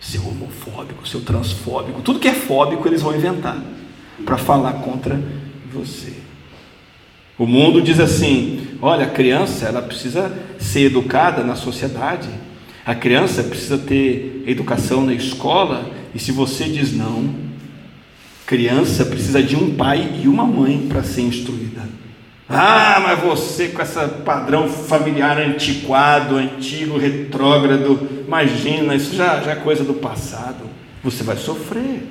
seu 0.00 0.26
homofóbico, 0.26 1.06
seu 1.06 1.20
transfóbico, 1.20 2.00
tudo 2.00 2.18
que 2.18 2.28
é 2.28 2.34
fóbico 2.34 2.88
eles 2.88 3.02
vão 3.02 3.14
inventar 3.14 3.62
para 4.24 4.38
falar 4.38 4.72
contra 4.80 5.20
você. 5.70 6.14
O 7.38 7.46
mundo 7.46 7.82
diz 7.82 8.00
assim: 8.00 8.78
olha, 8.80 9.04
a 9.04 9.10
criança 9.10 9.66
ela 9.66 9.82
precisa 9.82 10.32
ser 10.58 10.86
educada 10.86 11.44
na 11.44 11.54
sociedade 11.54 12.28
a 12.84 12.94
criança 12.94 13.44
precisa 13.44 13.78
ter 13.78 14.42
educação 14.46 15.04
na 15.04 15.14
escola, 15.14 15.90
e 16.14 16.18
se 16.18 16.32
você 16.32 16.64
diz 16.64 16.92
não, 16.92 17.32
criança 18.44 19.04
precisa 19.06 19.42
de 19.42 19.56
um 19.56 19.74
pai 19.74 20.20
e 20.22 20.28
uma 20.28 20.44
mãe 20.44 20.86
para 20.88 21.02
ser 21.02 21.22
instruída. 21.22 21.82
Ah, 22.48 23.00
mas 23.02 23.20
você 23.20 23.68
com 23.68 23.80
esse 23.80 23.98
padrão 24.24 24.68
familiar 24.68 25.38
antiquado, 25.38 26.36
antigo, 26.36 26.98
retrógrado, 26.98 28.24
imagina, 28.26 28.94
isso 28.94 29.14
já, 29.14 29.40
já 29.40 29.52
é 29.52 29.56
coisa 29.56 29.84
do 29.84 29.94
passado. 29.94 30.68
Você 31.02 31.22
vai 31.22 31.36
sofrer. 31.36 32.02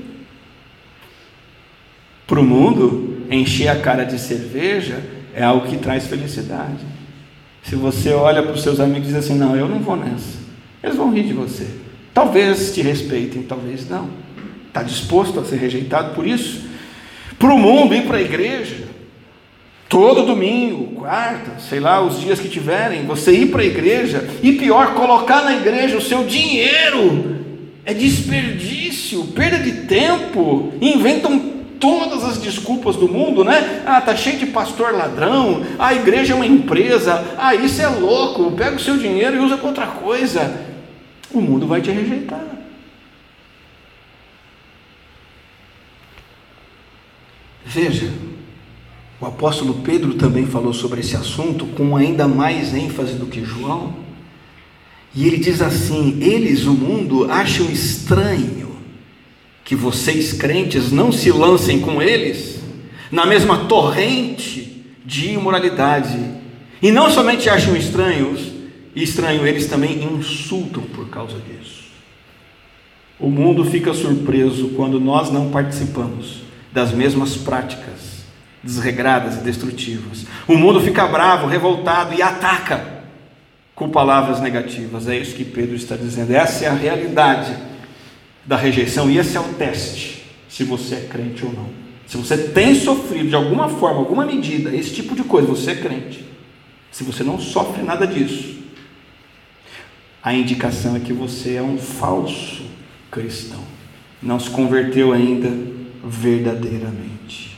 Para 2.25 2.39
o 2.39 2.43
mundo, 2.43 3.23
encher 3.29 3.67
a 3.67 3.79
cara 3.79 4.03
de 4.03 4.17
cerveja 4.17 5.03
é 5.36 5.43
algo 5.43 5.67
que 5.67 5.77
traz 5.77 6.07
felicidade. 6.07 6.79
Se 7.62 7.75
você 7.75 8.12
olha 8.13 8.41
para 8.41 8.53
os 8.53 8.63
seus 8.63 8.79
amigos 8.79 9.10
e 9.10 9.13
diz 9.13 9.15
assim: 9.15 9.38
Não, 9.38 9.55
eu 9.55 9.67
não 9.67 9.79
vou 9.79 9.95
nessa. 9.95 10.39
Eles 10.83 10.95
vão 10.95 11.11
rir 11.11 11.23
de 11.23 11.33
você. 11.33 11.67
Talvez 12.13 12.73
te 12.73 12.81
respeitem, 12.81 13.43
talvez 13.43 13.87
não. 13.89 14.09
Está 14.67 14.83
disposto 14.83 15.39
a 15.39 15.45
ser 15.45 15.57
rejeitado 15.57 16.15
por 16.15 16.25
isso? 16.25 16.69
Para 17.37 17.53
o 17.53 17.57
mundo, 17.57 17.95
ir 17.95 18.03
para 18.03 18.17
a 18.17 18.21
igreja, 18.21 18.87
todo 19.89 20.25
domingo, 20.25 20.95
quarta, 20.95 21.59
sei 21.59 21.79
lá, 21.79 22.01
os 22.01 22.19
dias 22.19 22.39
que 22.39 22.47
tiverem, 22.47 23.05
você 23.05 23.31
ir 23.31 23.47
para 23.47 23.61
a 23.61 23.65
igreja, 23.65 24.25
e 24.41 24.53
pior, 24.53 24.93
colocar 24.93 25.43
na 25.43 25.55
igreja 25.55 25.97
o 25.97 26.01
seu 26.01 26.23
dinheiro, 26.23 27.41
é 27.83 27.93
desperdício, 27.93 29.25
perda 29.35 29.57
de 29.57 29.87
tempo, 29.87 30.71
inventam 30.79 31.51
todas 31.79 32.23
as 32.23 32.37
desculpas 32.37 32.95
do 32.95 33.09
mundo, 33.09 33.43
né? 33.43 33.81
Ah, 33.85 33.99
tá 33.99 34.15
cheio 34.15 34.37
de 34.37 34.45
pastor 34.45 34.93
ladrão, 34.93 35.63
a 35.79 35.93
igreja 35.93 36.33
é 36.33 36.35
uma 36.35 36.45
empresa, 36.45 37.25
ah, 37.37 37.55
isso 37.55 37.81
é 37.81 37.87
louco, 37.87 38.51
pega 38.51 38.75
o 38.75 38.79
seu 38.79 38.97
dinheiro 38.97 39.35
e 39.35 39.39
usa 39.39 39.57
para 39.57 39.67
outra 39.67 39.87
coisa. 39.87 40.70
O 41.33 41.41
mundo 41.41 41.67
vai 41.67 41.81
te 41.81 41.91
rejeitar. 41.91 42.45
Veja, 47.65 48.11
o 49.19 49.25
apóstolo 49.25 49.75
Pedro 49.75 50.15
também 50.15 50.45
falou 50.45 50.73
sobre 50.73 50.99
esse 50.99 51.15
assunto 51.15 51.65
com 51.67 51.95
ainda 51.95 52.27
mais 52.27 52.73
ênfase 52.73 53.13
do 53.13 53.27
que 53.27 53.45
João. 53.45 53.93
E 55.15 55.25
ele 55.25 55.37
diz 55.37 55.61
assim: 55.61 56.17
Eles, 56.21 56.65
o 56.65 56.73
mundo, 56.73 57.31
acham 57.31 57.69
estranho 57.69 58.75
que 59.63 59.75
vocês 59.75 60.33
crentes 60.33 60.91
não 60.91 61.13
se 61.13 61.31
lancem 61.31 61.79
com 61.79 62.01
eles 62.01 62.59
na 63.09 63.25
mesma 63.25 63.65
torrente 63.65 64.83
de 65.05 65.31
imoralidade. 65.31 66.19
E 66.81 66.91
não 66.91 67.09
somente 67.09 67.49
acham 67.49 67.75
estranhos, 67.75 68.50
estranho, 68.95 69.45
eles 69.45 69.67
também 69.67 70.04
insultam 70.04 70.84
por 70.84 71.10
causa 71.10 71.38
disso. 71.39 71.82
O 73.19 73.30
mundo 73.30 73.63
fica 73.63 73.93
surpreso 73.93 74.69
quando 74.69 74.99
nós 74.99 75.32
não 75.32 75.51
participamos 75.51 76.41
das 76.71 76.91
mesmas 76.91 77.38
práticas 77.38 78.21
desregradas 78.63 79.38
e 79.38 79.39
destrutivas. 79.39 80.25
O 80.47 80.56
mundo 80.56 80.82
fica 80.82 81.08
bravo, 81.08 81.47
revoltado 81.47 82.13
e 82.13 82.21
ataca 82.21 83.01
com 83.75 83.89
palavras 83.89 84.39
negativas. 84.39 85.08
É 85.08 85.17
isso 85.17 85.36
que 85.36 85.43
Pedro 85.43 85.75
está 85.75 85.95
dizendo. 85.95 86.32
Essa 86.32 86.65
é 86.65 86.67
a 86.67 86.73
realidade 86.73 87.56
da 88.45 88.58
rejeição, 88.58 89.10
e 89.10 89.17
esse 89.17 89.38
é 89.38 89.39
o 89.39 89.54
teste, 89.54 90.23
se 90.49 90.63
você 90.63 90.95
é 90.95 91.08
crente 91.10 91.45
ou 91.45 91.54
não. 91.54 91.69
Se 92.08 92.17
você 92.17 92.38
tem 92.38 92.75
sofrido 92.75 93.30
de 93.30 93.36
alguma 93.36 93.69
forma, 93.69 93.99
alguma 93.99 94.25
medida, 94.25 94.75
esse 94.75 94.93
tipo 94.93 95.15
de 95.15 95.23
coisa, 95.23 95.47
você 95.47 95.71
é 95.71 95.75
crente. 95.75 96.25
Se 96.91 97.04
você 97.04 97.23
não 97.23 97.39
sofre 97.39 97.84
nada 97.84 98.06
disso, 98.06 98.61
a 100.23 100.34
indicação 100.34 100.95
é 100.95 100.99
que 100.99 101.13
você 101.13 101.55
é 101.55 101.62
um 101.62 101.77
falso 101.77 102.63
cristão, 103.10 103.60
não 104.21 104.39
se 104.39 104.49
converteu 104.49 105.12
ainda 105.12 105.49
verdadeiramente. 106.03 107.57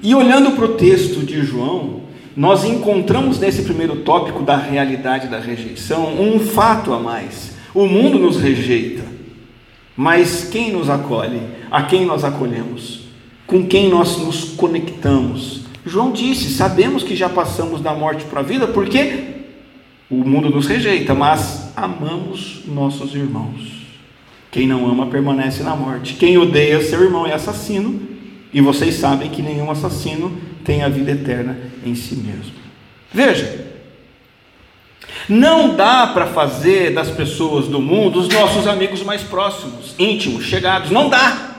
E 0.00 0.14
olhando 0.14 0.52
para 0.52 0.66
o 0.66 0.74
texto 0.74 1.24
de 1.24 1.42
João, 1.42 2.02
nós 2.36 2.64
encontramos 2.64 3.38
nesse 3.38 3.62
primeiro 3.62 3.96
tópico 3.96 4.42
da 4.42 4.56
realidade 4.56 5.28
da 5.28 5.38
rejeição 5.38 6.20
um 6.20 6.40
fato 6.40 6.92
a 6.92 6.98
mais. 6.98 7.54
O 7.74 7.86
mundo 7.86 8.18
nos 8.18 8.38
rejeita. 8.38 9.02
Mas 9.96 10.48
quem 10.50 10.72
nos 10.72 10.90
acolhe? 10.90 11.40
A 11.70 11.82
quem 11.84 12.04
nós 12.04 12.24
acolhemos? 12.24 13.02
Com 13.46 13.66
quem 13.66 13.88
nós 13.88 14.18
nos 14.18 14.44
conectamos? 14.44 15.62
João 15.86 16.12
disse: 16.12 16.50
Sabemos 16.50 17.02
que 17.02 17.14
já 17.14 17.28
passamos 17.28 17.80
da 17.80 17.94
morte 17.94 18.24
para 18.24 18.40
a 18.40 18.42
vida 18.42 18.66
porque 18.66 19.33
o 20.20 20.28
mundo 20.28 20.50
nos 20.50 20.66
rejeita, 20.66 21.14
mas 21.14 21.72
amamos 21.76 22.62
nossos 22.66 23.14
irmãos. 23.14 23.84
Quem 24.50 24.66
não 24.66 24.88
ama 24.88 25.06
permanece 25.06 25.62
na 25.62 25.74
morte. 25.74 26.14
Quem 26.14 26.38
odeia 26.38 26.80
seu 26.80 27.02
irmão 27.02 27.26
é 27.26 27.32
assassino, 27.32 28.00
e 28.52 28.60
vocês 28.60 28.94
sabem 28.94 29.30
que 29.30 29.42
nenhum 29.42 29.70
assassino 29.70 30.36
tem 30.64 30.82
a 30.82 30.88
vida 30.88 31.10
eterna 31.10 31.58
em 31.84 31.94
si 31.94 32.14
mesmo. 32.14 32.52
Veja, 33.12 33.66
não 35.28 35.74
dá 35.74 36.06
para 36.06 36.26
fazer 36.26 36.92
das 36.92 37.10
pessoas 37.10 37.66
do 37.66 37.80
mundo 37.80 38.20
os 38.20 38.28
nossos 38.28 38.66
amigos 38.66 39.02
mais 39.02 39.22
próximos, 39.22 39.94
íntimos, 39.98 40.44
chegados. 40.44 40.90
Não 40.90 41.08
dá. 41.08 41.53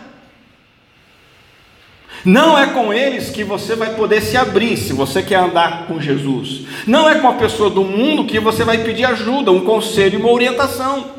Não 2.26 2.58
é 2.58 2.66
com 2.68 2.92
eles 2.92 3.30
que 3.30 3.44
você 3.44 3.76
vai 3.76 3.96
poder 3.96 4.20
se 4.20 4.36
abrir 4.36 4.76
se 4.78 4.92
você 4.92 5.22
quer 5.22 5.36
andar 5.36 5.86
com 5.86 6.02
Jesus. 6.02 6.64
Não 6.88 7.08
é 7.08 7.20
com 7.20 7.28
a 7.28 7.34
pessoa 7.34 7.70
do 7.70 7.84
mundo 7.84 8.26
que 8.26 8.40
você 8.40 8.64
vai 8.64 8.84
pedir 8.84 9.06
ajuda, 9.06 9.52
um 9.52 9.64
conselho 9.64 10.20
uma 10.20 10.32
orientação. 10.32 11.12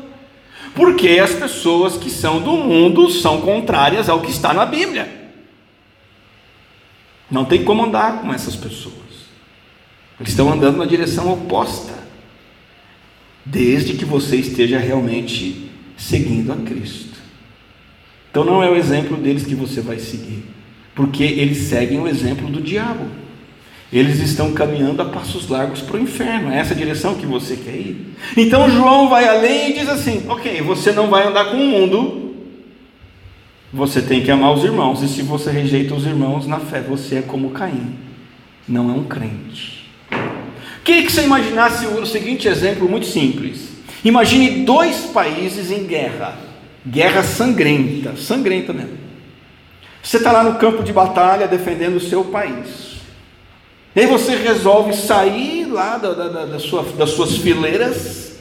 Porque 0.75 1.17
as 1.19 1.31
pessoas 1.31 1.95
que 1.95 2.09
são 2.09 2.41
do 2.41 2.51
mundo 2.51 3.09
são 3.09 3.39
contrárias 3.39 4.09
ao 4.09 4.19
que 4.19 4.29
está 4.29 4.53
na 4.53 4.65
Bíblia. 4.65 5.31
Não 7.31 7.45
tem 7.45 7.63
como 7.63 7.85
andar 7.85 8.21
com 8.21 8.33
essas 8.33 8.55
pessoas. 8.55 8.95
Eles 10.19 10.31
estão 10.31 10.51
andando 10.51 10.77
na 10.77 10.85
direção 10.85 11.31
oposta 11.31 11.93
desde 13.45 13.93
que 13.93 14.03
você 14.03 14.35
esteja 14.35 14.77
realmente 14.77 15.71
seguindo 15.95 16.51
a 16.51 16.57
Cristo. 16.57 17.17
Então 18.29 18.43
não 18.43 18.61
é 18.61 18.69
o 18.69 18.75
exemplo 18.75 19.15
deles 19.17 19.45
que 19.45 19.55
você 19.55 19.81
vai 19.81 19.99
seguir, 19.99 20.43
porque 20.97 21.23
eles 21.23 21.59
seguem 21.59 21.99
o 21.99 22.07
exemplo 22.07 22.49
do 22.49 22.59
diabo. 22.59 23.05
Eles 23.93 24.19
estão 24.19 24.51
caminhando 24.51 25.01
a 25.01 25.05
passos 25.05 25.47
largos 25.47 25.79
para 25.79 25.95
o 25.95 26.01
inferno, 26.01 26.51
é 26.51 26.57
essa 26.57 26.75
direção 26.75 27.15
que 27.15 27.25
você 27.25 27.55
quer 27.55 27.75
ir. 27.75 28.15
Então 28.35 28.69
João 28.69 29.07
vai 29.07 29.25
além 29.25 29.69
e 29.69 29.73
diz 29.73 29.87
assim: 29.87 30.25
ok, 30.27 30.59
você 30.61 30.91
não 30.91 31.07
vai 31.07 31.25
andar 31.25 31.51
com 31.51 31.57
o 31.57 31.67
mundo, 31.67 32.35
você 33.71 34.01
tem 34.01 34.23
que 34.23 34.31
amar 34.31 34.51
os 34.51 34.63
irmãos, 34.63 35.03
e 35.03 35.07
se 35.07 35.21
você 35.21 35.51
rejeita 35.51 35.93
os 35.93 36.05
irmãos 36.05 36.47
na 36.47 36.59
fé, 36.59 36.81
você 36.81 37.17
é 37.17 37.21
como 37.21 37.51
Caim, 37.51 37.93
não 38.67 38.89
é 38.89 38.93
um 38.93 39.03
crente. 39.03 39.89
Queria 40.83 41.03
que 41.03 41.11
você 41.11 41.23
imaginasse 41.23 41.85
o 41.85 42.05
seguinte 42.05 42.47
exemplo 42.47 42.89
muito 42.89 43.05
simples. 43.05 43.69
Imagine 44.03 44.65
dois 44.65 45.05
países 45.13 45.69
em 45.69 45.85
guerra, 45.85 46.39
guerra 46.85 47.21
sangrenta, 47.21 48.15
sangrenta 48.17 48.73
mesmo. 48.73 49.06
Você 50.07 50.17
está 50.17 50.31
lá 50.31 50.41
no 50.41 50.55
campo 50.55 50.83
de 50.83 50.93
batalha 50.93 51.49
defendendo 51.49 51.97
o 51.97 51.99
seu 51.99 52.23
país. 52.23 53.01
E 53.93 53.99
aí 53.99 54.07
você 54.07 54.35
resolve 54.35 54.95
sair 54.95 55.65
lá 55.65 55.97
da, 55.97 56.13
da, 56.13 56.45
da 56.45 56.59
sua, 56.59 56.83
das 56.83 57.09
suas 57.09 57.35
fileiras 57.35 58.37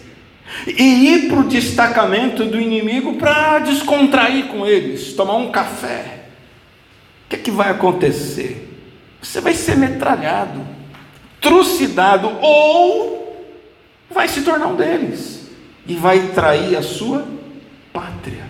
e 0.64 1.08
ir 1.08 1.28
para 1.28 1.40
o 1.40 1.48
destacamento 1.48 2.44
do 2.44 2.60
inimigo 2.60 3.14
para 3.14 3.58
descontrair 3.58 4.46
com 4.46 4.64
eles, 4.64 5.14
tomar 5.14 5.34
um 5.34 5.50
café. 5.50 6.26
O 7.24 7.30
que, 7.30 7.34
é 7.34 7.38
que 7.40 7.50
vai 7.50 7.70
acontecer? 7.70 8.78
Você 9.20 9.40
vai 9.40 9.54
ser 9.54 9.76
metralhado 9.76 10.76
trucidado, 11.40 12.38
ou 12.40 13.46
vai 14.10 14.28
se 14.28 14.42
tornar 14.42 14.66
um 14.66 14.76
deles 14.76 15.48
e 15.86 15.94
vai 15.94 16.28
trair 16.28 16.76
a 16.76 16.82
sua 16.82 17.26
pátria. 17.92 18.45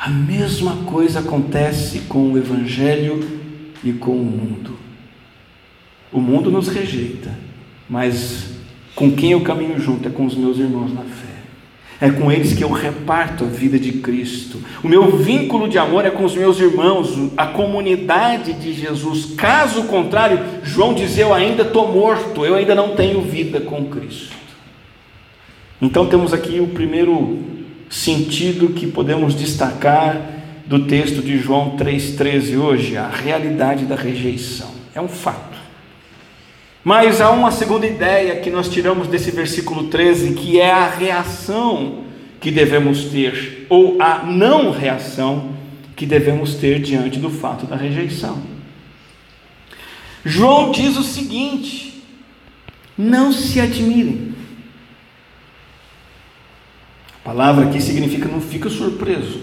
A 0.00 0.08
mesma 0.08 0.76
coisa 0.86 1.20
acontece 1.20 2.00
com 2.08 2.32
o 2.32 2.38
Evangelho 2.38 3.22
e 3.84 3.92
com 3.92 4.12
o 4.12 4.24
mundo. 4.24 4.78
O 6.10 6.18
mundo 6.18 6.50
nos 6.50 6.68
rejeita, 6.68 7.30
mas 7.86 8.54
com 8.94 9.12
quem 9.12 9.32
eu 9.32 9.42
caminho 9.42 9.78
junto 9.78 10.08
é 10.08 10.10
com 10.10 10.24
os 10.24 10.34
meus 10.34 10.58
irmãos 10.58 10.94
na 10.94 11.02
fé. 11.02 11.28
É 12.00 12.10
com 12.10 12.32
eles 12.32 12.54
que 12.54 12.64
eu 12.64 12.70
reparto 12.70 13.44
a 13.44 13.46
vida 13.46 13.78
de 13.78 13.92
Cristo. 13.92 14.58
O 14.82 14.88
meu 14.88 15.18
vínculo 15.18 15.68
de 15.68 15.76
amor 15.76 16.06
é 16.06 16.10
com 16.10 16.24
os 16.24 16.34
meus 16.34 16.58
irmãos, 16.58 17.30
a 17.36 17.48
comunidade 17.48 18.54
de 18.54 18.72
Jesus. 18.72 19.34
Caso 19.36 19.82
contrário, 19.82 20.40
João 20.62 20.94
diz: 20.94 21.18
Eu 21.18 21.34
ainda 21.34 21.60
estou 21.60 21.92
morto, 21.92 22.46
eu 22.46 22.54
ainda 22.54 22.74
não 22.74 22.96
tenho 22.96 23.20
vida 23.20 23.60
com 23.60 23.84
Cristo. 23.84 24.34
Então 25.82 26.06
temos 26.06 26.32
aqui 26.32 26.58
o 26.58 26.68
primeiro 26.68 27.59
sentido 27.90 28.70
que 28.70 28.86
podemos 28.86 29.34
destacar 29.34 30.38
do 30.64 30.86
texto 30.86 31.20
de 31.20 31.36
João 31.36 31.76
3,13 31.76 32.56
hoje, 32.56 32.96
a 32.96 33.08
realidade 33.08 33.84
da 33.84 33.96
rejeição. 33.96 34.70
É 34.94 35.00
um 35.00 35.08
fato. 35.08 35.58
Mas 36.84 37.20
há 37.20 37.30
uma 37.30 37.50
segunda 37.50 37.86
ideia 37.86 38.36
que 38.36 38.50
nós 38.50 38.68
tiramos 38.68 39.08
desse 39.08 39.32
versículo 39.32 39.88
13, 39.88 40.34
que 40.34 40.60
é 40.60 40.70
a 40.70 40.88
reação 40.88 42.04
que 42.40 42.50
devemos 42.50 43.04
ter, 43.06 43.66
ou 43.68 44.00
a 44.00 44.24
não 44.24 44.70
reação 44.70 45.50
que 45.94 46.06
devemos 46.06 46.54
ter 46.54 46.80
diante 46.80 47.18
do 47.18 47.28
fato 47.28 47.66
da 47.66 47.76
rejeição. 47.76 48.40
João 50.24 50.70
diz 50.70 50.96
o 50.96 51.02
seguinte: 51.02 52.02
não 52.96 53.32
se 53.32 53.60
admirem. 53.60 54.34
Palavra 57.24 57.66
aqui 57.66 57.80
significa 57.80 58.28
não 58.28 58.40
fica 58.40 58.70
surpreso, 58.70 59.42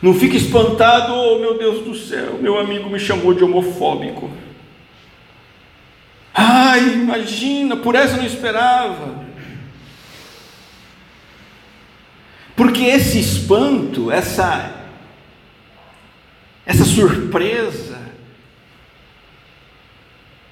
não 0.00 0.14
fica 0.14 0.36
espantado, 0.36 1.12
oh 1.12 1.38
meu 1.38 1.58
Deus 1.58 1.84
do 1.84 1.94
céu, 1.94 2.38
meu 2.40 2.58
amigo 2.58 2.88
me 2.88 2.98
chamou 2.98 3.34
de 3.34 3.44
homofóbico. 3.44 4.30
Ai, 6.32 6.94
imagina, 6.94 7.76
por 7.76 7.94
essa 7.94 8.14
eu 8.14 8.18
não 8.18 8.26
esperava. 8.26 9.26
Porque 12.56 12.84
esse 12.84 13.18
espanto, 13.20 14.10
essa 14.10 14.74
essa 16.68 16.84
surpresa, 16.84 17.98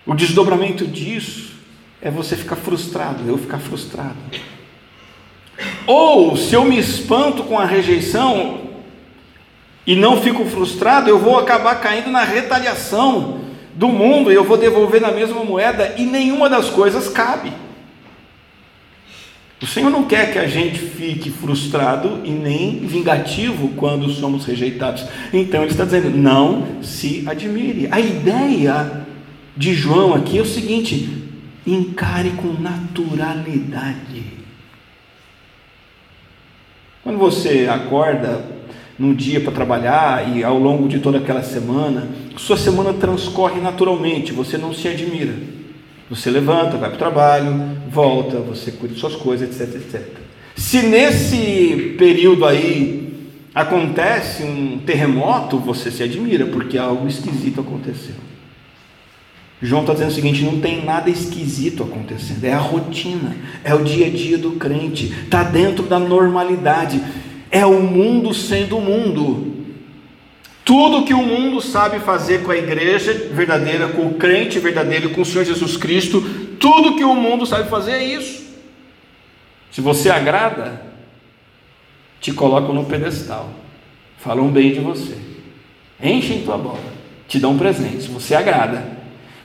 o 0.06 0.14
desdobramento 0.14 0.86
disso 0.86 1.56
é 2.00 2.10
você 2.10 2.34
ficar 2.36 2.56
frustrado, 2.56 3.28
eu 3.28 3.36
ficar 3.36 3.58
frustrado. 3.58 4.16
Ou 5.86 6.36
se 6.36 6.54
eu 6.54 6.64
me 6.64 6.78
espanto 6.78 7.44
com 7.44 7.58
a 7.58 7.64
rejeição, 7.64 8.66
e 9.86 9.94
não 9.94 10.20
fico 10.20 10.44
frustrado, 10.46 11.08
eu 11.08 11.18
vou 11.18 11.38
acabar 11.38 11.76
caindo 11.76 12.10
na 12.10 12.24
retaliação 12.24 13.40
do 13.74 13.88
mundo 13.88 14.32
e 14.32 14.34
eu 14.34 14.42
vou 14.42 14.56
devolver 14.56 15.00
na 15.00 15.12
mesma 15.12 15.44
moeda 15.44 15.94
e 15.96 16.04
nenhuma 16.04 16.48
das 16.48 16.68
coisas 16.70 17.08
cabe. 17.08 17.52
O 19.62 19.66
Senhor 19.66 19.90
não 19.90 20.04
quer 20.04 20.32
que 20.32 20.38
a 20.38 20.46
gente 20.46 20.78
fique 20.78 21.30
frustrado 21.30 22.20
e 22.24 22.30
nem 22.30 22.80
vingativo 22.80 23.68
quando 23.70 24.10
somos 24.10 24.44
rejeitados. 24.44 25.06
Então 25.32 25.62
Ele 25.62 25.70
está 25.70 25.84
dizendo: 25.84 26.10
não 26.10 26.82
se 26.82 27.24
admire. 27.26 27.88
A 27.90 27.98
ideia 27.98 29.06
de 29.56 29.72
João 29.72 30.14
aqui 30.14 30.38
é 30.38 30.42
o 30.42 30.46
seguinte: 30.46 31.08
encare 31.66 32.30
com 32.30 32.48
naturalidade. 32.48 34.35
Quando 37.06 37.18
você 37.18 37.68
acorda 37.70 38.44
num 38.98 39.14
dia 39.14 39.40
para 39.40 39.52
trabalhar 39.52 40.36
e 40.36 40.42
ao 40.42 40.58
longo 40.58 40.88
de 40.88 40.98
toda 40.98 41.18
aquela 41.18 41.40
semana, 41.40 42.08
sua 42.36 42.56
semana 42.56 42.92
transcorre 42.92 43.60
naturalmente, 43.60 44.32
você 44.32 44.58
não 44.58 44.74
se 44.74 44.88
admira. 44.88 45.32
Você 46.10 46.28
levanta, 46.28 46.76
vai 46.76 46.88
para 46.88 46.96
o 46.96 46.98
trabalho, 46.98 47.78
volta, 47.88 48.38
você 48.38 48.72
cuida 48.72 48.94
de 48.94 48.98
suas 48.98 49.14
coisas, 49.14 49.48
etc, 49.48 49.76
etc. 49.76 50.02
Se 50.56 50.82
nesse 50.82 51.94
período 51.96 52.44
aí 52.44 53.30
acontece 53.54 54.42
um 54.42 54.80
terremoto, 54.84 55.58
você 55.60 55.92
se 55.92 56.02
admira, 56.02 56.46
porque 56.46 56.76
algo 56.76 57.06
esquisito 57.06 57.60
aconteceu. 57.60 58.16
João 59.60 59.82
está 59.82 59.94
dizendo 59.94 60.10
o 60.10 60.14
seguinte: 60.14 60.44
não 60.44 60.60
tem 60.60 60.84
nada 60.84 61.08
esquisito 61.08 61.82
acontecendo, 61.82 62.44
é 62.44 62.52
a 62.52 62.58
rotina, 62.58 63.36
é 63.64 63.74
o 63.74 63.82
dia 63.82 64.06
a 64.06 64.10
dia 64.10 64.36
do 64.36 64.52
crente, 64.52 65.06
está 65.24 65.42
dentro 65.42 65.84
da 65.84 65.98
normalidade, 65.98 67.02
é 67.50 67.64
o 67.64 67.80
mundo 67.80 68.34
sendo 68.34 68.76
o 68.78 68.80
mundo. 68.80 69.54
Tudo 70.64 71.04
que 71.04 71.14
o 71.14 71.22
mundo 71.22 71.60
sabe 71.60 72.00
fazer 72.00 72.42
com 72.42 72.50
a 72.50 72.56
igreja 72.56 73.12
verdadeira, 73.32 73.88
com 73.88 74.08
o 74.08 74.14
crente 74.14 74.58
verdadeiro, 74.58 75.10
com 75.10 75.20
o 75.20 75.24
Senhor 75.24 75.44
Jesus 75.44 75.76
Cristo, 75.76 76.20
tudo 76.58 76.96
que 76.96 77.04
o 77.04 77.14
mundo 77.14 77.46
sabe 77.46 77.70
fazer 77.70 77.92
é 77.92 78.04
isso. 78.04 78.44
Se 79.70 79.80
você 79.80 80.10
agrada, 80.10 80.82
te 82.20 82.32
colocam 82.32 82.74
no 82.74 82.84
pedestal, 82.84 83.48
falam 84.18 84.48
bem 84.48 84.72
de 84.72 84.80
você, 84.80 85.16
enchem 86.02 86.42
tua 86.42 86.58
bola, 86.58 86.92
te 87.28 87.38
dão 87.38 87.56
presente, 87.56 88.02
se 88.02 88.08
você 88.08 88.34
agrada. 88.34 88.95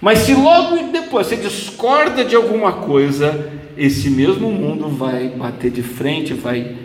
Mas 0.01 0.19
se 0.19 0.33
logo 0.33 0.91
depois 0.91 1.27
você 1.27 1.35
discorda 1.35 2.25
de 2.25 2.35
alguma 2.35 2.73
coisa, 2.73 3.51
esse 3.77 4.09
mesmo 4.09 4.51
mundo 4.51 4.89
vai 4.89 5.29
bater 5.29 5.69
de 5.69 5.83
frente, 5.83 6.33
vai, 6.33 6.75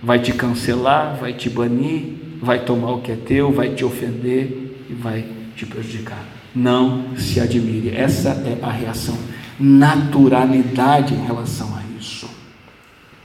vai 0.00 0.20
te 0.20 0.32
cancelar, 0.32 1.16
vai 1.20 1.32
te 1.32 1.50
banir, 1.50 2.14
vai 2.40 2.60
tomar 2.60 2.92
o 2.92 3.00
que 3.00 3.10
é 3.10 3.16
teu, 3.16 3.50
vai 3.50 3.70
te 3.70 3.84
ofender 3.84 4.86
e 4.88 4.94
vai 4.94 5.24
te 5.56 5.66
prejudicar. 5.66 6.24
Não 6.54 7.16
se 7.16 7.40
admire. 7.40 7.94
Essa 7.94 8.30
é 8.30 8.58
a 8.62 8.70
reação. 8.70 9.18
Naturalidade 9.58 11.14
em 11.14 11.24
relação 11.24 11.76
a 11.76 11.82
isso. 12.00 12.28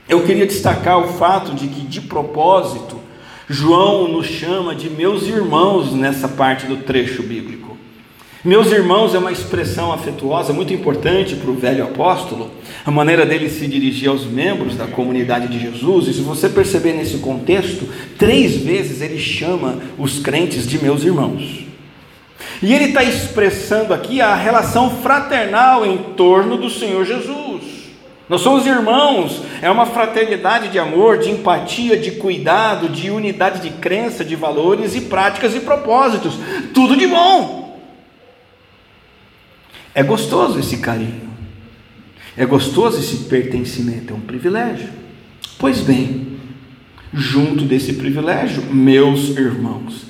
Eu 0.08 0.24
queria 0.24 0.46
destacar 0.46 0.98
o 0.98 1.08
fato 1.14 1.54
de 1.54 1.68
que, 1.68 1.80
de 1.82 2.00
propósito, 2.00 3.00
João 3.48 4.08
nos 4.08 4.26
chama 4.26 4.74
de 4.74 4.90
meus 4.90 5.26
irmãos 5.26 5.92
nessa 5.92 6.28
parte 6.28 6.66
do 6.66 6.78
trecho 6.78 7.22
bíblico. 7.22 7.75
Meus 8.46 8.70
irmãos 8.70 9.12
é 9.12 9.18
uma 9.18 9.32
expressão 9.32 9.90
afetuosa 9.90 10.52
muito 10.52 10.72
importante 10.72 11.34
para 11.34 11.50
o 11.50 11.56
velho 11.56 11.82
apóstolo, 11.82 12.52
a 12.84 12.92
maneira 12.92 13.26
dele 13.26 13.50
se 13.50 13.66
dirigir 13.66 14.08
aos 14.08 14.24
membros 14.24 14.76
da 14.76 14.86
comunidade 14.86 15.48
de 15.48 15.58
Jesus, 15.58 16.06
e 16.06 16.14
se 16.14 16.20
você 16.20 16.48
perceber 16.48 16.92
nesse 16.92 17.18
contexto, 17.18 17.88
três 18.16 18.56
vezes 18.56 19.02
ele 19.02 19.18
chama 19.18 19.80
os 19.98 20.20
crentes 20.20 20.64
de 20.64 20.78
meus 20.80 21.02
irmãos. 21.02 21.64
E 22.62 22.72
ele 22.72 22.84
está 22.84 23.02
expressando 23.02 23.92
aqui 23.92 24.20
a 24.20 24.36
relação 24.36 24.90
fraternal 24.90 25.84
em 25.84 25.98
torno 26.16 26.56
do 26.56 26.70
Senhor 26.70 27.04
Jesus. 27.04 27.64
Nós 28.28 28.42
somos 28.42 28.64
irmãos, 28.64 29.42
é 29.60 29.68
uma 29.68 29.86
fraternidade 29.86 30.68
de 30.68 30.78
amor, 30.78 31.18
de 31.18 31.32
empatia, 31.32 31.96
de 31.96 32.12
cuidado, 32.12 32.88
de 32.88 33.10
unidade 33.10 33.60
de 33.60 33.70
crença, 33.70 34.24
de 34.24 34.36
valores 34.36 34.94
e 34.94 35.00
práticas 35.00 35.52
e 35.52 35.58
propósitos, 35.58 36.38
tudo 36.72 36.96
de 36.96 37.08
bom. 37.08 37.65
É 39.96 40.02
gostoso 40.02 40.58
esse 40.58 40.76
carinho, 40.76 41.30
é 42.36 42.44
gostoso 42.44 42.98
esse 42.98 43.24
pertencimento, 43.30 44.12
é 44.12 44.16
um 44.16 44.20
privilégio. 44.20 44.90
Pois 45.58 45.80
bem, 45.80 46.36
junto 47.14 47.64
desse 47.64 47.94
privilégio, 47.94 48.62
meus 48.66 49.30
irmãos, 49.38 50.02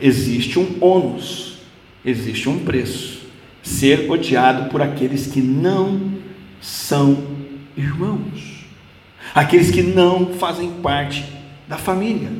existe 0.00 0.58
um 0.58 0.78
ônus, 0.80 1.58
existe 2.02 2.48
um 2.48 2.60
preço. 2.60 3.20
Ser 3.62 4.10
odiado 4.10 4.70
por 4.70 4.80
aqueles 4.80 5.26
que 5.26 5.42
não 5.42 6.14
são 6.58 7.22
irmãos, 7.76 8.64
aqueles 9.34 9.70
que 9.70 9.82
não 9.82 10.28
fazem 10.28 10.70
parte 10.82 11.22
da 11.68 11.76
família, 11.76 12.32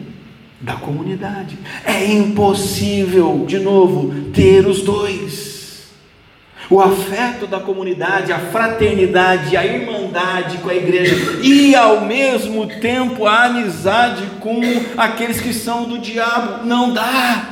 da 0.59 0.73
comunidade. 0.77 1.59
É 1.85 2.11
impossível, 2.11 3.45
de 3.47 3.59
novo, 3.59 4.31
ter 4.33 4.67
os 4.67 4.81
dois 4.81 5.64
o 6.71 6.81
afeto 6.81 7.47
da 7.47 7.61
comunidade, 7.61 8.33
a 8.33 8.39
fraternidade, 8.39 9.57
a 9.57 9.65
irmandade 9.65 10.59
com 10.59 10.71
a 10.71 10.75
igreja 10.75 11.15
e 11.43 11.75
ao 11.75 12.03
mesmo 12.03 12.67
tempo 12.67 13.27
a 13.27 13.45
amizade 13.45 14.27
com 14.41 14.61
aqueles 14.97 15.41
que 15.41 15.53
são 15.53 15.85
do 15.89 15.99
diabo. 15.99 16.65
Não 16.65 16.93
dá. 16.93 17.51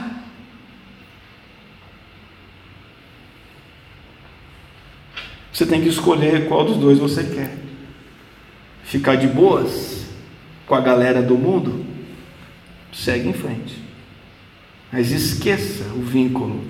Você 5.52 5.66
tem 5.66 5.82
que 5.82 5.88
escolher 5.88 6.48
qual 6.48 6.64
dos 6.64 6.78
dois 6.78 6.98
você 6.98 7.22
quer. 7.24 7.54
Ficar 8.84 9.16
de 9.16 9.26
boas 9.26 10.06
com 10.66 10.74
a 10.74 10.80
galera 10.80 11.22
do 11.22 11.36
mundo? 11.36 11.84
Segue 12.92 13.28
em 13.28 13.34
frente. 13.34 13.78
Mas 14.90 15.10
esqueça 15.10 15.84
o 15.94 16.02
vínculo 16.02 16.64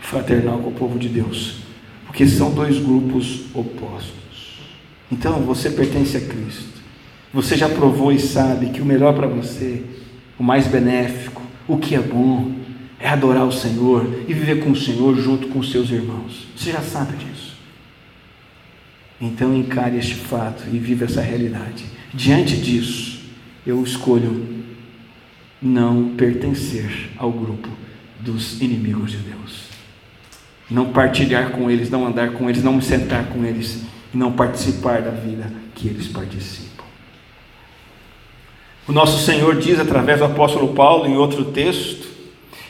fraternal 0.00 0.58
com 0.58 0.70
o 0.70 0.74
povo 0.74 0.98
de 0.98 1.08
Deus 1.08 1.61
porque 2.12 2.26
são 2.28 2.52
dois 2.52 2.78
grupos 2.78 3.44
opostos. 3.54 4.58
Então 5.10 5.40
você 5.40 5.70
pertence 5.70 6.14
a 6.14 6.20
Cristo. 6.20 6.82
Você 7.32 7.56
já 7.56 7.70
provou 7.70 8.12
e 8.12 8.18
sabe 8.18 8.68
que 8.68 8.82
o 8.82 8.84
melhor 8.84 9.14
para 9.14 9.26
você, 9.26 9.82
o 10.38 10.42
mais 10.42 10.66
benéfico, 10.66 11.40
o 11.66 11.78
que 11.78 11.94
é 11.94 12.00
bom, 12.00 12.52
é 13.00 13.08
adorar 13.08 13.46
o 13.46 13.52
Senhor 13.52 14.24
e 14.28 14.34
viver 14.34 14.62
com 14.62 14.72
o 14.72 14.76
Senhor 14.76 15.16
junto 15.16 15.48
com 15.48 15.58
os 15.58 15.70
seus 15.70 15.90
irmãos. 15.90 16.48
Você 16.54 16.70
já 16.70 16.82
sabe 16.82 17.16
disso. 17.16 17.56
Então 19.18 19.56
encare 19.56 19.96
este 19.96 20.14
fato 20.14 20.64
e 20.70 20.78
viva 20.78 21.06
essa 21.06 21.22
realidade. 21.22 21.86
Diante 22.12 22.58
disso, 22.58 23.22
eu 23.66 23.82
escolho 23.82 24.64
não 25.62 26.10
pertencer 26.10 27.08
ao 27.16 27.32
grupo 27.32 27.70
dos 28.20 28.60
inimigos 28.60 29.12
de 29.12 29.16
Deus 29.16 29.71
não 30.72 30.92
partilhar 30.92 31.50
com 31.50 31.70
eles, 31.70 31.90
não 31.90 32.06
andar 32.06 32.32
com 32.32 32.48
eles, 32.48 32.62
não 32.62 32.74
me 32.74 32.82
sentar 32.82 33.26
com 33.26 33.44
eles 33.44 33.82
e 34.12 34.16
não 34.16 34.32
participar 34.32 35.02
da 35.02 35.10
vida 35.10 35.52
que 35.74 35.86
eles 35.88 36.08
participam. 36.08 36.84
O 38.88 38.92
nosso 38.92 39.24
Senhor 39.24 39.56
diz 39.58 39.78
através 39.78 40.18
do 40.18 40.24
apóstolo 40.24 40.74
Paulo 40.74 41.06
em 41.06 41.16
outro 41.16 41.46
texto, 41.46 42.08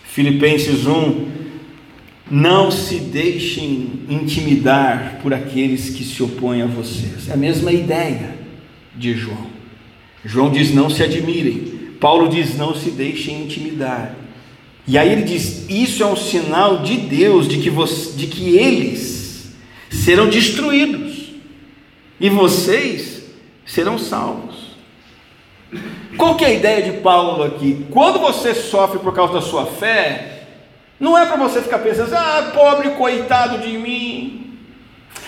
Filipenses 0.04 0.86
1, 0.86 1.42
não 2.30 2.70
se 2.70 2.96
deixem 2.96 4.04
intimidar 4.08 5.18
por 5.22 5.32
aqueles 5.32 5.90
que 5.90 6.04
se 6.04 6.22
opõem 6.22 6.62
a 6.62 6.66
vocês. 6.66 7.28
É 7.28 7.32
a 7.32 7.36
mesma 7.36 7.72
ideia 7.72 8.36
de 8.96 9.14
João. 9.14 9.46
João 10.24 10.50
diz: 10.50 10.72
não 10.72 10.90
se 10.90 11.02
admirem. 11.02 11.80
Paulo 12.00 12.28
diz: 12.28 12.56
não 12.56 12.74
se 12.74 12.90
deixem 12.90 13.42
intimidar. 13.42 14.14
E 14.86 14.98
aí 14.98 15.12
ele 15.12 15.22
diz: 15.22 15.68
Isso 15.68 16.02
é 16.02 16.06
um 16.06 16.16
sinal 16.16 16.78
de 16.78 16.96
Deus, 16.96 17.46
de 17.46 17.58
que, 17.58 17.70
você, 17.70 18.12
de 18.16 18.26
que 18.26 18.56
eles 18.56 19.52
serão 19.90 20.28
destruídos 20.28 21.32
e 22.18 22.28
vocês 22.28 23.22
serão 23.66 23.98
salvos. 23.98 24.72
Qual 26.16 26.36
que 26.36 26.44
é 26.44 26.48
a 26.48 26.52
ideia 26.52 26.82
de 26.82 26.98
Paulo 26.98 27.42
aqui? 27.42 27.86
Quando 27.90 28.18
você 28.18 28.54
sofre 28.54 28.98
por 28.98 29.14
causa 29.14 29.34
da 29.34 29.40
sua 29.40 29.66
fé, 29.66 30.46
não 31.00 31.16
é 31.16 31.24
para 31.26 31.36
você 31.36 31.62
ficar 31.62 31.78
pensando, 31.78 32.14
ah, 32.14 32.52
pobre 32.54 32.90
coitado 32.90 33.58
de 33.58 33.76
mim. 33.78 34.58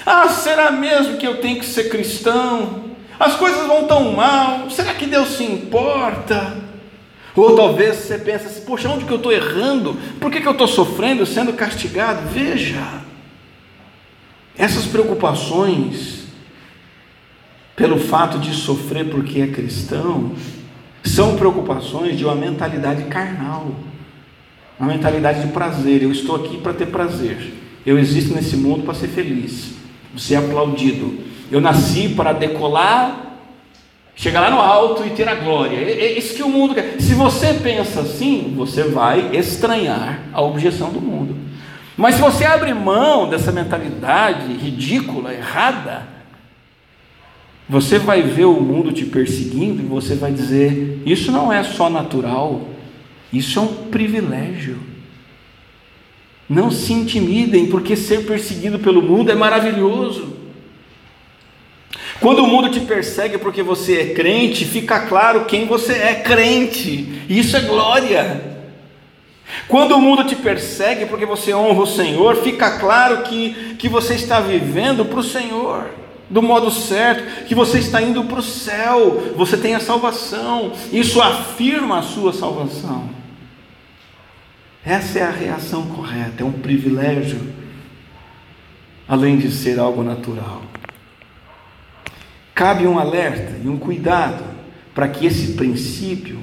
Ah, 0.04 0.28
será 0.28 0.70
mesmo 0.70 1.16
que 1.16 1.26
eu 1.26 1.38
tenho 1.38 1.58
que 1.58 1.66
ser 1.66 1.88
cristão? 1.88 2.84
As 3.18 3.36
coisas 3.36 3.66
vão 3.66 3.86
tão 3.86 4.12
mal, 4.12 4.68
será 4.70 4.92
que 4.94 5.06
Deus 5.06 5.30
se 5.30 5.44
importa? 5.44 6.63
Ou 7.36 7.56
talvez 7.56 7.96
você 7.96 8.18
pense 8.18 8.46
assim, 8.46 8.60
poxa, 8.60 8.88
onde 8.88 9.04
que 9.04 9.10
eu 9.10 9.16
estou 9.16 9.32
errando? 9.32 9.96
Por 10.20 10.30
que, 10.30 10.40
que 10.40 10.46
eu 10.46 10.52
estou 10.52 10.68
sofrendo, 10.68 11.26
sendo 11.26 11.52
castigado? 11.52 12.28
Veja, 12.28 13.02
essas 14.56 14.86
preocupações, 14.86 16.26
pelo 17.74 17.98
fato 17.98 18.38
de 18.38 18.54
sofrer 18.54 19.10
porque 19.10 19.40
é 19.40 19.48
cristão, 19.48 20.32
são 21.02 21.36
preocupações 21.36 22.16
de 22.16 22.24
uma 22.24 22.34
mentalidade 22.34 23.04
carnal, 23.04 23.74
Uma 24.78 24.92
mentalidade 24.92 25.40
de 25.40 25.52
prazer. 25.52 26.02
Eu 26.02 26.10
estou 26.10 26.34
aqui 26.34 26.56
para 26.58 26.72
ter 26.72 26.86
prazer. 26.86 27.52
Eu 27.86 27.98
existo 27.98 28.34
nesse 28.34 28.56
mundo 28.56 28.82
para 28.82 28.94
ser 28.94 29.08
feliz, 29.08 29.74
ser 30.16 30.36
aplaudido. 30.36 31.18
Eu 31.50 31.60
nasci 31.60 32.08
para 32.08 32.32
decolar, 32.32 33.33
chegar 34.16 34.40
lá 34.40 34.50
no 34.50 34.60
alto 34.60 35.04
e 35.06 35.10
ter 35.10 35.28
a 35.28 35.34
glória. 35.34 35.76
É 35.76 36.16
isso 36.16 36.34
que 36.34 36.42
o 36.42 36.48
mundo 36.48 36.74
quer. 36.74 36.96
Se 37.00 37.14
você 37.14 37.54
pensa 37.54 38.00
assim, 38.00 38.54
você 38.56 38.84
vai 38.84 39.34
estranhar 39.36 40.20
a 40.32 40.40
objeção 40.40 40.90
do 40.90 41.00
mundo. 41.00 41.36
Mas 41.96 42.16
se 42.16 42.20
você 42.20 42.44
abre 42.44 42.74
mão 42.74 43.28
dessa 43.28 43.52
mentalidade 43.52 44.52
ridícula, 44.54 45.32
errada, 45.32 46.14
você 47.68 47.98
vai 47.98 48.22
ver 48.22 48.44
o 48.44 48.60
mundo 48.60 48.92
te 48.92 49.06
perseguindo 49.06 49.82
e 49.82 49.86
você 49.86 50.14
vai 50.14 50.32
dizer: 50.32 51.02
Isso 51.06 51.32
não 51.32 51.52
é 51.52 51.62
só 51.62 51.88
natural, 51.88 52.68
isso 53.32 53.58
é 53.58 53.62
um 53.62 53.74
privilégio. 53.90 54.78
Não 56.48 56.70
se 56.70 56.92
intimidem, 56.92 57.66
porque 57.66 57.96
ser 57.96 58.26
perseguido 58.26 58.78
pelo 58.78 59.00
mundo 59.00 59.32
é 59.32 59.34
maravilhoso. 59.34 60.33
Quando 62.20 62.44
o 62.44 62.46
mundo 62.46 62.70
te 62.70 62.80
persegue 62.80 63.38
porque 63.38 63.62
você 63.62 64.00
é 64.00 64.14
crente, 64.14 64.64
fica 64.64 65.00
claro 65.00 65.44
quem 65.44 65.66
você 65.66 65.92
é 65.92 66.14
crente, 66.14 67.22
isso 67.28 67.56
é 67.56 67.60
glória. 67.60 68.54
Quando 69.68 69.92
o 69.92 70.00
mundo 70.00 70.24
te 70.24 70.36
persegue 70.36 71.06
porque 71.06 71.26
você 71.26 71.52
honra 71.52 71.82
o 71.82 71.86
Senhor, 71.86 72.36
fica 72.36 72.78
claro 72.78 73.22
que, 73.22 73.76
que 73.78 73.88
você 73.88 74.14
está 74.14 74.40
vivendo 74.40 75.04
para 75.04 75.20
o 75.20 75.24
Senhor 75.24 75.90
do 76.28 76.42
modo 76.42 76.70
certo, 76.70 77.44
que 77.44 77.54
você 77.54 77.78
está 77.78 78.00
indo 78.00 78.24
para 78.24 78.38
o 78.38 78.42
céu, 78.42 79.34
você 79.36 79.56
tem 79.56 79.74
a 79.74 79.80
salvação, 79.80 80.72
isso 80.92 81.20
afirma 81.20 81.98
a 81.98 82.02
sua 82.02 82.32
salvação. 82.32 83.08
Essa 84.84 85.18
é 85.20 85.22
a 85.22 85.30
reação 85.30 85.86
correta, 85.86 86.42
é 86.42 86.44
um 86.44 86.52
privilégio, 86.52 87.40
além 89.06 89.38
de 89.38 89.50
ser 89.50 89.78
algo 89.78 90.02
natural. 90.02 90.62
Cabe 92.54 92.86
um 92.86 92.98
alerta 92.98 93.52
e 93.64 93.68
um 93.68 93.76
cuidado 93.76 94.44
para 94.94 95.08
que 95.08 95.26
esse 95.26 95.54
princípio 95.54 96.38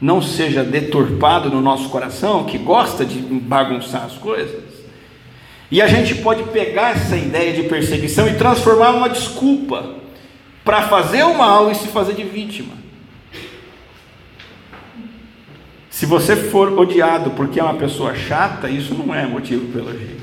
não 0.00 0.22
seja 0.22 0.64
deturpado 0.64 1.50
no 1.50 1.60
nosso 1.60 1.90
coração, 1.90 2.44
que 2.44 2.56
gosta 2.56 3.04
de 3.04 3.18
bagunçar 3.18 4.04
as 4.04 4.14
coisas, 4.14 4.62
e 5.70 5.80
a 5.80 5.86
gente 5.86 6.16
pode 6.16 6.42
pegar 6.44 6.96
essa 6.96 7.16
ideia 7.16 7.52
de 7.52 7.68
perseguição 7.68 8.26
e 8.26 8.34
transformar 8.34 8.92
numa 8.92 9.08
desculpa 9.08 9.94
para 10.64 10.82
fazer 10.82 11.22
o 11.22 11.36
mal 11.36 11.70
e 11.70 11.74
se 11.74 11.88
fazer 11.88 12.14
de 12.14 12.24
vítima. 12.24 12.74
Se 15.90 16.06
você 16.06 16.34
for 16.34 16.78
odiado 16.78 17.30
porque 17.32 17.60
é 17.60 17.62
uma 17.62 17.74
pessoa 17.74 18.14
chata, 18.14 18.70
isso 18.70 18.94
não 18.94 19.14
é 19.14 19.26
motivo 19.26 19.70
para 19.70 19.82
elogio. 19.82 20.19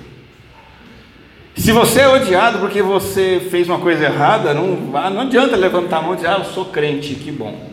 Se 1.57 1.71
você 1.71 2.01
é 2.01 2.07
odiado 2.07 2.59
porque 2.59 2.83
você 2.83 3.41
fez 3.49 3.67
uma 3.67 3.79
coisa 3.79 4.05
errada, 4.05 4.53
não, 4.53 4.75
não 4.75 5.21
adianta 5.21 5.55
levantar 5.55 5.97
a 5.97 6.01
mão 6.03 6.13
e 6.13 6.17
dizer, 6.17 6.27
ah, 6.27 6.37
eu 6.37 6.45
sou 6.45 6.65
crente, 6.65 7.15
que 7.15 7.31
bom. 7.31 7.67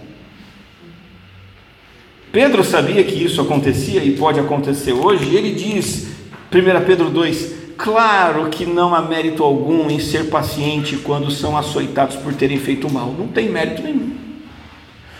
Pedro 2.32 2.64
sabia 2.64 3.04
que 3.04 3.22
isso 3.22 3.40
acontecia 3.40 4.02
e 4.02 4.16
pode 4.16 4.40
acontecer 4.40 4.92
hoje, 4.92 5.26
e 5.26 5.36
ele 5.36 5.52
diz, 5.52 6.08
1 6.50 6.84
Pedro 6.84 7.10
2: 7.10 7.54
Claro 7.76 8.48
que 8.48 8.64
não 8.64 8.94
há 8.94 9.02
mérito 9.02 9.44
algum 9.44 9.88
em 9.90 10.00
ser 10.00 10.30
paciente 10.30 10.96
quando 10.96 11.30
são 11.30 11.56
açoitados 11.56 12.16
por 12.16 12.34
terem 12.34 12.58
feito 12.58 12.92
mal, 12.92 13.14
não 13.16 13.28
tem 13.28 13.48
mérito 13.48 13.82
nenhum. 13.82 14.14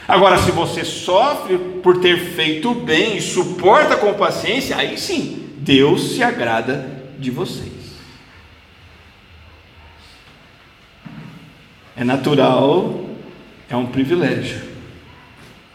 Agora, 0.09 0.39
se 0.39 0.51
você 0.51 0.85
sofre 0.85 1.59
por 1.83 2.01
ter 2.01 2.19
feito 2.19 2.75
bem 2.75 3.19
e 3.19 3.21
suporta 3.21 3.95
com 3.95 4.13
paciência, 4.15 4.77
aí 4.77 4.99
sim, 4.99 5.51
Deus 5.59 6.15
se 6.15 6.23
agrada 6.23 6.91
de 7.19 7.31
vocês. 7.31 7.84
É 11.97 12.03
natural, 12.03 13.09
é 13.69 13.77
um 13.77 13.87
privilégio, 13.87 14.61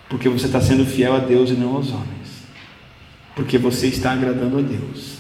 porque 0.10 0.28
você 0.28 0.48
está 0.48 0.60
sendo 0.60 0.86
fiel 0.86 1.16
a 1.16 1.20
Deus 1.20 1.50
e 1.50 1.54
não 1.54 1.76
aos 1.76 1.92
homens, 1.92 2.44
porque 3.36 3.58
você 3.58 3.88
está 3.88 4.12
agradando 4.12 4.60
a 4.60 4.62
Deus 4.62 5.20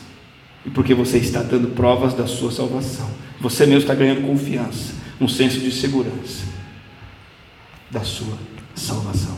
e 0.65 0.69
porque 0.69 0.93
você 0.93 1.17
está 1.17 1.41
dando 1.41 1.69
provas 1.69 2.13
da 2.13 2.27
sua 2.27 2.51
salvação. 2.51 3.09
Você 3.39 3.65
mesmo 3.65 3.81
está 3.81 3.95
ganhando 3.95 4.27
confiança, 4.27 4.93
um 5.19 5.27
senso 5.27 5.59
de 5.59 5.71
segurança 5.71 6.43
da 7.89 8.01
sua 8.01 8.37
salvação. 8.75 9.37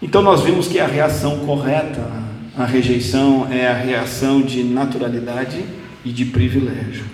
Então 0.00 0.20
nós 0.20 0.42
vimos 0.42 0.68
que 0.68 0.78
a 0.78 0.86
reação 0.86 1.40
correta 1.46 2.06
à 2.56 2.66
rejeição 2.66 3.50
é 3.50 3.66
a 3.66 3.74
reação 3.74 4.42
de 4.42 4.62
naturalidade 4.62 5.64
e 6.04 6.12
de 6.12 6.26
privilégio. 6.26 7.04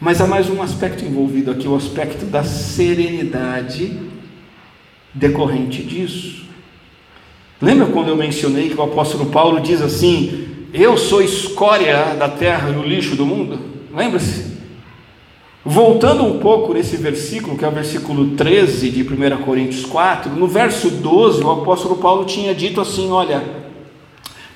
Mas 0.00 0.20
há 0.20 0.26
mais 0.26 0.48
um 0.48 0.62
aspecto 0.62 1.04
envolvido 1.04 1.50
aqui, 1.50 1.66
o 1.66 1.74
aspecto 1.74 2.24
da 2.24 2.44
serenidade 2.44 3.98
decorrente 5.12 5.82
disso. 5.82 6.44
Lembra 7.60 7.86
quando 7.86 8.08
eu 8.08 8.16
mencionei 8.16 8.68
que 8.68 8.76
o 8.76 8.82
apóstolo 8.82 9.26
Paulo 9.26 9.60
diz 9.60 9.82
assim: 9.82 10.46
eu 10.72 10.96
sou 10.96 11.22
escória 11.22 12.14
da 12.14 12.28
terra 12.28 12.70
e 12.70 12.76
o 12.76 12.82
lixo 12.82 13.16
do 13.16 13.26
mundo. 13.26 13.58
Lembra-se? 13.92 14.58
Voltando 15.64 16.24
um 16.24 16.38
pouco 16.38 16.72
nesse 16.72 16.96
versículo, 16.96 17.58
que 17.58 17.64
é 17.64 17.68
o 17.68 17.72
versículo 17.72 18.36
13 18.36 18.90
de 18.90 19.02
1 19.02 19.42
Coríntios 19.42 19.84
4, 19.84 20.30
no 20.30 20.46
verso 20.46 20.90
12, 20.90 21.42
o 21.42 21.50
apóstolo 21.50 21.96
Paulo 21.96 22.24
tinha 22.24 22.54
dito 22.54 22.80
assim: 22.80 23.10
Olha, 23.10 23.42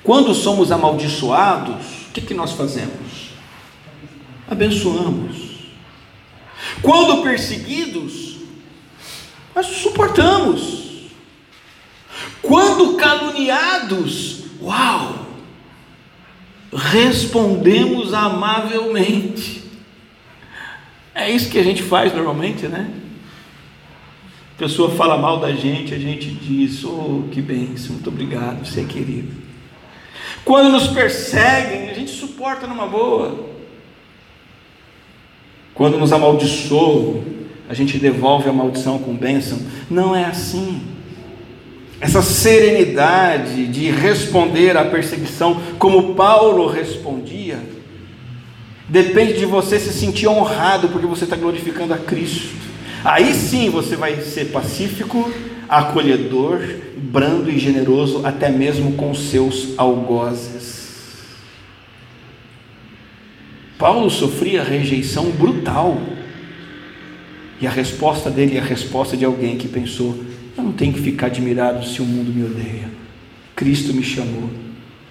quando 0.03 0.33
somos 0.33 0.71
amaldiçoados, 0.71 2.07
o 2.09 2.13
que, 2.13 2.21
que 2.21 2.33
nós 2.33 2.53
fazemos? 2.53 3.02
Abençoamos. 4.53 5.35
Quando 6.81 7.23
perseguidos, 7.23 8.37
nós 9.55 9.65
suportamos. 9.65 11.09
Quando 12.41 12.95
caluniados, 12.95 14.43
uau, 14.61 15.25
respondemos 16.71 18.13
amavelmente. 18.13 19.63
É 21.15 21.31
isso 21.31 21.49
que 21.49 21.57
a 21.57 21.63
gente 21.63 21.81
faz 21.81 22.13
normalmente, 22.13 22.67
né? 22.67 22.93
A 24.55 24.59
pessoa 24.59 24.91
fala 24.91 25.17
mal 25.17 25.39
da 25.39 25.51
gente, 25.51 25.95
a 25.95 25.99
gente 25.99 26.29
diz: 26.29 26.83
Oh, 26.83 27.27
que 27.31 27.41
bênção, 27.41 27.93
muito 27.93 28.09
obrigado, 28.09 28.65
você 28.65 28.81
é 28.81 28.85
querido. 28.85 29.33
Quando 30.45 30.69
nos 30.71 30.87
perseguem, 30.87 31.89
a 31.89 31.93
gente 31.93 32.11
suporta 32.11 32.67
numa 32.67 32.85
boa. 32.85 33.52
Quando 35.73 35.97
nos 35.97 36.13
amaldiçoam, 36.13 37.23
a 37.69 37.73
gente 37.73 37.97
devolve 37.97 38.49
a 38.49 38.53
maldição 38.53 38.99
com 38.99 39.15
bênção. 39.15 39.59
Não 39.89 40.15
é 40.15 40.25
assim 40.25 40.93
essa 42.03 42.21
serenidade 42.21 43.65
de 43.67 43.89
responder 43.89 44.75
à 44.75 44.83
perseguição 44.83 45.57
como 45.79 46.15
Paulo 46.15 46.67
respondia, 46.67 47.57
depende 48.89 49.39
de 49.39 49.45
você 49.45 49.79
se 49.79 49.93
sentir 49.93 50.27
honrado 50.27 50.89
porque 50.89 51.07
você 51.07 51.23
está 51.23 51.37
glorificando 51.37 51.93
a 51.93 51.97
Cristo. 51.97 52.49
Aí 53.05 53.33
sim 53.33 53.69
você 53.69 53.95
vai 53.95 54.19
ser 54.19 54.51
pacífico, 54.51 55.31
acolhedor, 55.69 56.59
brando 56.97 57.49
e 57.49 57.57
generoso, 57.57 58.19
até 58.25 58.49
mesmo 58.49 58.93
com 58.97 59.15
seus 59.15 59.69
algozes. 59.77 60.72
Paulo 63.77 64.09
sofria 64.09 64.63
rejeição 64.63 65.31
brutal. 65.31 66.01
E 67.59 67.67
a 67.67 67.69
resposta 67.69 68.29
dele 68.29 68.57
é 68.57 68.59
a 68.59 68.63
resposta 68.63 69.15
de 69.15 69.25
alguém 69.25 69.57
que 69.57 69.67
pensou: 69.67 70.17
eu 70.57 70.63
não 70.63 70.71
tenho 70.71 70.93
que 70.93 71.01
ficar 71.01 71.27
admirado 71.27 71.85
se 71.85 72.01
o 72.01 72.05
mundo 72.05 72.33
me 72.33 72.43
odeia. 72.43 72.89
Cristo 73.55 73.93
me 73.93 74.03
chamou 74.03 74.49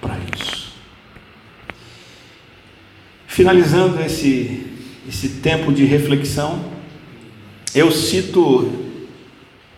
para 0.00 0.16
isso. 0.36 0.72
Finalizando 3.26 4.00
esse, 4.02 4.66
esse 5.08 5.28
tempo 5.40 5.72
de 5.72 5.84
reflexão, 5.84 6.64
eu 7.74 7.90
cito 7.90 8.82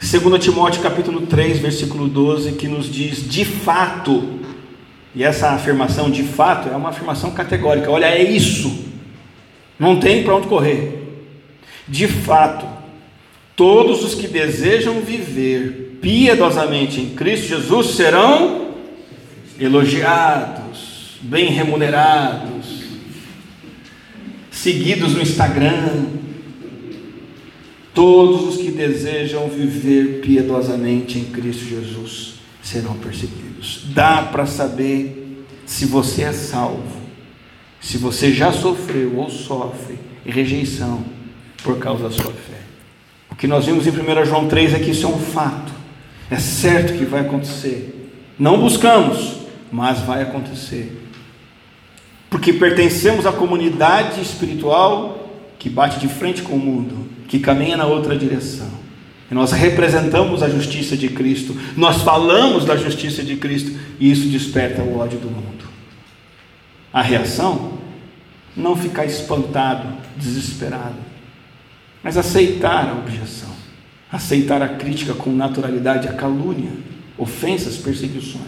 2 0.01 0.45
Timóteo 0.45 0.83
capítulo 0.83 1.23
3, 1.27 1.59
versículo 1.59 2.09
12, 2.09 2.53
que 2.53 2.69
nos 2.69 2.93
diz 2.93 3.29
de 3.29 3.45
fato, 3.45 4.41
e 5.15 5.23
essa 5.23 5.51
afirmação 5.51 6.11
de 6.11 6.23
fato 6.23 6.69
é 6.69 6.77
uma 6.77 6.89
afirmação 6.89 7.31
categórica, 7.31 7.91
olha, 7.91 8.07
é 8.07 8.23
isso, 8.23 8.87
não 9.79 9.99
tem 9.99 10.25
para 10.25 10.37
onde 10.37 10.49
correr. 10.49 11.03
De 11.87 12.09
fato, 12.09 12.67
Todos 13.57 14.03
os 14.03 14.15
que 14.15 14.27
desejam 14.27 15.01
viver 15.01 15.99
piedosamente 16.01 17.01
em 17.01 17.11
Cristo 17.11 17.47
Jesus 17.47 17.95
serão 17.95 18.75
elogiados, 19.59 21.19
bem 21.23 21.51
remunerados, 21.51 22.83
seguidos 24.51 25.15
no 25.15 25.23
Instagram. 25.23 26.07
Todos 27.95 28.57
os 28.57 28.61
que 28.61 28.73
desejam 28.73 29.49
viver 29.49 30.21
piedosamente 30.21 31.17
em 31.17 31.25
Cristo 31.27 31.65
Jesus 31.65 32.35
serão 32.61 32.95
perseguidos. 32.95 33.54
Dá 33.87 34.23
para 34.23 34.47
saber 34.47 35.47
se 35.67 35.87
você 35.87 36.23
é 36.23 36.33
salvo, 36.33 37.03
se 37.81 37.99
você 37.99 38.33
já 38.33 38.53
sofreu 38.53 39.17
ou 39.17 39.31
sofre 39.31 39.99
rejeição 40.25 41.05
por 41.63 41.79
causa 41.79 42.05
da 42.05 42.11
sua 42.11 42.33
fé. 42.33 42.61
O 43.31 43.35
que 43.35 43.47
nós 43.47 43.67
vimos 43.67 43.87
em 43.87 43.91
1 43.91 44.25
João 44.25 44.49
3 44.49 44.75
é 44.75 44.79
que 44.79 44.91
isso 44.91 45.07
é 45.07 45.09
um 45.09 45.19
fato, 45.19 45.73
é 46.31 46.37
certo 46.39 46.97
que 46.97 47.05
vai 47.05 47.21
acontecer. 47.21 48.11
Não 48.39 48.59
buscamos, 48.61 49.37
mas 49.71 50.01
vai 50.01 50.23
acontecer. 50.23 51.03
Porque 52.31 52.53
pertencemos 52.53 53.27
à 53.27 53.33
comunidade 53.33 54.21
espiritual 54.21 55.31
que 55.59 55.71
bate 55.71 55.99
de 55.99 56.09
frente 56.09 56.43
com 56.43 56.55
o 56.55 56.59
mundo, 56.59 57.09
que 57.29 57.39
caminha 57.39 57.77
na 57.77 57.87
outra 57.87 58.17
direção. 58.17 58.84
Nós 59.31 59.53
representamos 59.53 60.43
a 60.43 60.49
justiça 60.49 60.97
de 60.97 61.09
Cristo, 61.09 61.57
nós 61.77 62.03
falamos 62.03 62.65
da 62.65 62.77
justiça 62.77 63.23
de 63.23 63.37
Cristo, 63.37 63.73
e 63.99 64.11
isso 64.11 64.29
desperta 64.29 64.83
o 64.83 64.99
ódio 64.99 65.19
do 65.19 65.31
mundo. 65.31 65.65
A 66.93 67.03
reação? 67.03 67.79
Não 68.57 68.77
ficar 68.77 69.05
espantado, 69.05 69.89
desesperado, 70.17 70.99
mas 72.03 72.17
aceitar 72.17 72.89
a 72.89 72.93
objeção, 72.93 73.51
aceitar 74.13 74.63
a 74.63 74.69
crítica 74.69 75.15
com 75.15 75.31
naturalidade, 75.31 76.07
a 76.07 76.13
calúnia, 76.13 76.71
ofensas, 77.19 77.77
perseguições, 77.77 78.45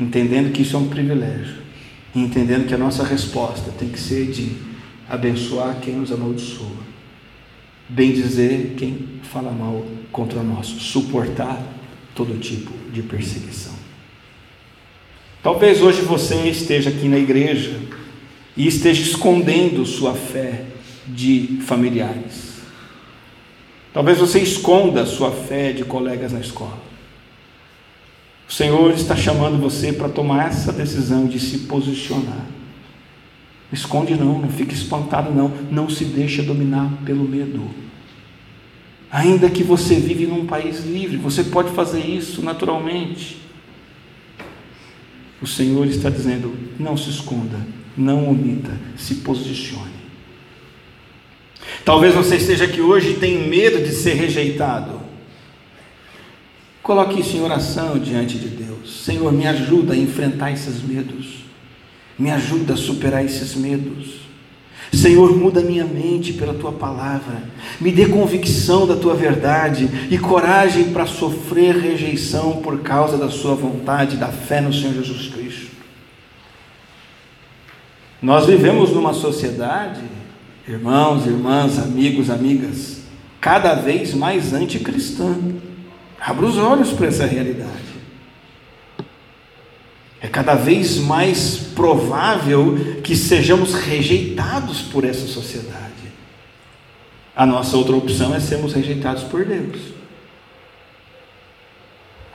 entendendo 0.00 0.52
que 0.52 0.62
isso 0.62 0.74
é 0.74 0.80
um 0.80 0.88
privilégio, 0.88 1.58
e 2.14 2.20
entendendo 2.20 2.66
que 2.66 2.74
a 2.74 2.78
nossa 2.78 3.04
resposta 3.04 3.70
tem 3.78 3.88
que 3.88 4.00
ser 4.00 4.32
de 4.32 4.56
abençoar 5.08 5.76
quem 5.80 5.94
nos 5.94 6.10
amaldiçoa 6.10 6.95
bem 7.88 8.12
dizer 8.12 8.74
quem 8.76 9.20
fala 9.22 9.50
mal 9.50 9.84
contra 10.10 10.42
nós, 10.42 10.66
suportar 10.66 11.62
todo 12.14 12.38
tipo 12.38 12.72
de 12.92 13.02
perseguição. 13.02 13.74
Talvez 15.42 15.80
hoje 15.80 16.00
você 16.00 16.34
esteja 16.48 16.90
aqui 16.90 17.08
na 17.08 17.18
igreja 17.18 17.78
e 18.56 18.66
esteja 18.66 19.02
escondendo 19.02 19.84
sua 19.84 20.14
fé 20.14 20.64
de 21.06 21.58
familiares. 21.64 22.56
Talvez 23.92 24.18
você 24.18 24.40
esconda 24.40 25.06
sua 25.06 25.30
fé 25.30 25.72
de 25.72 25.84
colegas 25.84 26.32
na 26.32 26.40
escola. 26.40 26.78
O 28.48 28.52
Senhor 28.52 28.92
está 28.92 29.16
chamando 29.16 29.60
você 29.60 29.92
para 29.92 30.08
tomar 30.08 30.48
essa 30.48 30.72
decisão 30.72 31.26
de 31.26 31.38
se 31.40 31.60
posicionar. 31.60 32.46
Esconde 33.72 34.14
não, 34.14 34.38
não 34.38 34.48
fique 34.48 34.74
espantado 34.74 35.32
não, 35.32 35.48
não 35.70 35.88
se 35.90 36.04
deixa 36.04 36.42
dominar 36.42 36.90
pelo 37.04 37.24
medo. 37.24 37.68
Ainda 39.10 39.50
que 39.50 39.62
você 39.62 39.96
vive 39.96 40.26
num 40.26 40.46
país 40.46 40.84
livre, 40.84 41.16
você 41.16 41.44
pode 41.44 41.70
fazer 41.70 42.00
isso 42.00 42.42
naturalmente. 42.42 43.38
O 45.40 45.46
Senhor 45.46 45.86
está 45.86 46.10
dizendo: 46.10 46.54
não 46.78 46.96
se 46.96 47.10
esconda, 47.10 47.58
não 47.96 48.28
omita, 48.28 48.72
se 48.96 49.16
posicione. 49.16 49.96
Talvez 51.84 52.14
você 52.14 52.36
esteja 52.36 52.64
aqui 52.64 52.80
hoje 52.80 53.10
e 53.10 53.14
tenha 53.14 53.46
medo 53.46 53.82
de 53.82 53.92
ser 53.92 54.14
rejeitado. 54.14 55.00
Coloque 56.82 57.20
isso 57.20 57.36
em 57.36 57.40
oração 57.40 57.98
diante 57.98 58.38
de 58.38 58.48
Deus. 58.48 59.04
Senhor, 59.04 59.32
me 59.32 59.46
ajuda 59.46 59.94
a 59.94 59.96
enfrentar 59.96 60.52
esses 60.52 60.82
medos. 60.82 61.35
Me 62.18 62.30
ajuda 62.30 62.74
a 62.74 62.76
superar 62.76 63.24
esses 63.24 63.54
medos. 63.54 64.26
Senhor, 64.92 65.36
muda 65.36 65.60
minha 65.60 65.84
mente 65.84 66.32
pela 66.32 66.54
tua 66.54 66.72
palavra, 66.72 67.42
me 67.80 67.90
dê 67.90 68.06
convicção 68.06 68.86
da 68.86 68.96
tua 68.96 69.14
verdade 69.14 69.88
e 70.10 70.16
coragem 70.16 70.92
para 70.92 71.06
sofrer 71.06 71.76
rejeição 71.76 72.56
por 72.62 72.80
causa 72.80 73.18
da 73.18 73.28
sua 73.28 73.54
vontade, 73.54 74.16
da 74.16 74.28
fé 74.28 74.60
no 74.60 74.72
Senhor 74.72 74.94
Jesus 74.94 75.28
Cristo. 75.28 75.76
Nós 78.22 78.46
vivemos 78.46 78.90
numa 78.92 79.12
sociedade, 79.12 80.00
irmãos, 80.66 81.26
irmãs, 81.26 81.78
amigos, 81.78 82.30
amigas, 82.30 83.02
cada 83.40 83.74
vez 83.74 84.14
mais 84.14 84.52
anticristã. 84.52 85.36
Abra 86.18 86.46
os 86.46 86.56
olhos 86.56 86.92
para 86.92 87.06
essa 87.06 87.26
realidade. 87.26 87.85
É 90.20 90.28
cada 90.28 90.54
vez 90.54 90.96
mais 90.96 91.58
provável 91.74 93.00
que 93.02 93.14
sejamos 93.14 93.74
rejeitados 93.74 94.80
por 94.80 95.04
essa 95.04 95.26
sociedade. 95.26 95.76
A 97.34 97.44
nossa 97.44 97.76
outra 97.76 97.94
opção 97.94 98.34
é 98.34 98.40
sermos 98.40 98.72
rejeitados 98.72 99.24
por 99.24 99.44
Deus. 99.44 99.94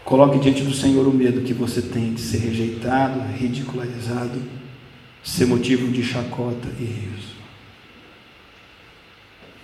Coloque 0.05 0.37
diante 0.39 0.61
do 0.61 0.73
Senhor 0.73 1.07
o 1.07 1.13
medo 1.13 1.41
que 1.41 1.53
você 1.53 1.81
tem 1.81 2.13
de 2.13 2.21
ser 2.21 2.37
rejeitado, 2.37 3.19
ridicularizado, 3.35 4.41
ser 5.23 5.47
motivo 5.47 5.91
de 5.91 6.03
chacota 6.03 6.67
e 6.79 6.83
riso. 6.83 7.35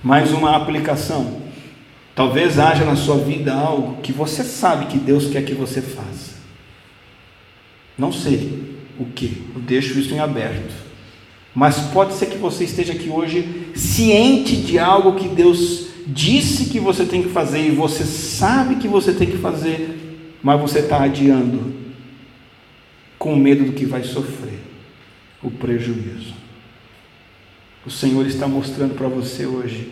Mais 0.01 0.31
uma 0.31 0.55
aplicação. 0.55 1.41
Talvez 2.15 2.57
haja 2.57 2.83
na 2.83 2.95
sua 2.95 3.17
vida 3.17 3.53
algo 3.53 4.01
que 4.01 4.11
você 4.11 4.43
sabe 4.43 4.87
que 4.87 4.97
Deus 4.97 5.29
quer 5.29 5.43
que 5.43 5.53
você 5.53 5.81
faça 5.81 6.26
não 7.97 8.11
sei 8.11 8.77
o 8.99 9.05
que, 9.05 9.43
eu 9.55 9.61
deixo 9.61 9.99
isso 9.99 10.13
em 10.13 10.19
aberto. 10.19 10.73
Mas 11.53 11.79
pode 11.91 12.13
ser 12.13 12.27
que 12.27 12.37
você 12.37 12.65
esteja 12.65 12.93
aqui 12.93 13.09
hoje 13.09 13.71
ciente 13.75 14.55
de 14.55 14.77
algo 14.77 15.15
que 15.15 15.27
Deus 15.27 15.87
disse 16.05 16.69
que 16.69 16.79
você 16.79 17.05
tem 17.05 17.23
que 17.23 17.29
fazer 17.29 17.65
e 17.65 17.71
você 17.71 18.03
sabe 18.05 18.75
que 18.75 18.87
você 18.87 19.11
tem 19.11 19.27
que 19.27 19.37
fazer, 19.37 19.97
mas 20.41 20.61
você 20.61 20.79
está 20.79 21.01
adiando 21.01 21.73
com 23.17 23.35
medo 23.35 23.65
do 23.65 23.73
que 23.73 23.85
vai 23.85 24.03
sofrer 24.03 24.59
o 25.41 25.49
prejuízo. 25.49 26.33
O 27.85 27.89
Senhor 27.89 28.25
está 28.27 28.47
mostrando 28.47 28.95
para 28.95 29.07
você 29.07 29.45
hoje. 29.45 29.91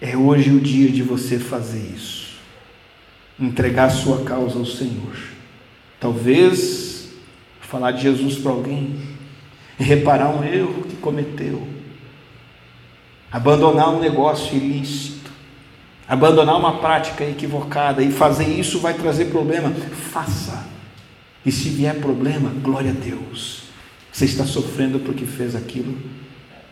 É 0.00 0.16
hoje 0.16 0.50
o 0.50 0.60
dia 0.60 0.90
de 0.90 1.02
você 1.02 1.38
fazer 1.38 1.92
isso. 1.94 2.34
Entregar 3.40 3.90
sua 3.90 4.24
causa 4.24 4.58
ao 4.58 4.66
Senhor. 4.66 5.33
Talvez 6.00 7.08
falar 7.60 7.92
de 7.92 8.02
Jesus 8.02 8.36
para 8.38 8.52
alguém, 8.52 9.00
reparar 9.78 10.30
um 10.30 10.44
erro 10.44 10.84
que 10.84 10.96
cometeu, 10.96 11.66
abandonar 13.32 13.90
um 13.90 14.00
negócio 14.00 14.56
ilícito, 14.56 15.30
abandonar 16.06 16.56
uma 16.56 16.78
prática 16.78 17.24
equivocada 17.24 18.02
e 18.02 18.12
fazer 18.12 18.46
isso 18.46 18.78
vai 18.78 18.94
trazer 18.94 19.26
problema. 19.26 19.72
Faça. 20.12 20.66
E 21.44 21.50
se 21.50 21.68
vier 21.68 21.96
problema, 21.96 22.50
glória 22.62 22.90
a 22.90 22.94
Deus. 22.94 23.64
Você 24.12 24.24
está 24.24 24.44
sofrendo 24.44 25.00
porque 25.00 25.26
fez 25.26 25.56
aquilo 25.56 25.98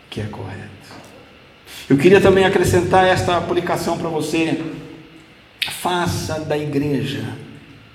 que 0.08 0.20
é 0.20 0.24
correto. 0.24 0.70
Eu 1.90 1.98
queria 1.98 2.20
também 2.20 2.44
acrescentar 2.44 3.06
esta 3.06 3.36
aplicação 3.36 3.98
para 3.98 4.08
você. 4.08 4.62
Faça 5.68 6.40
da 6.40 6.56
igreja 6.56 7.36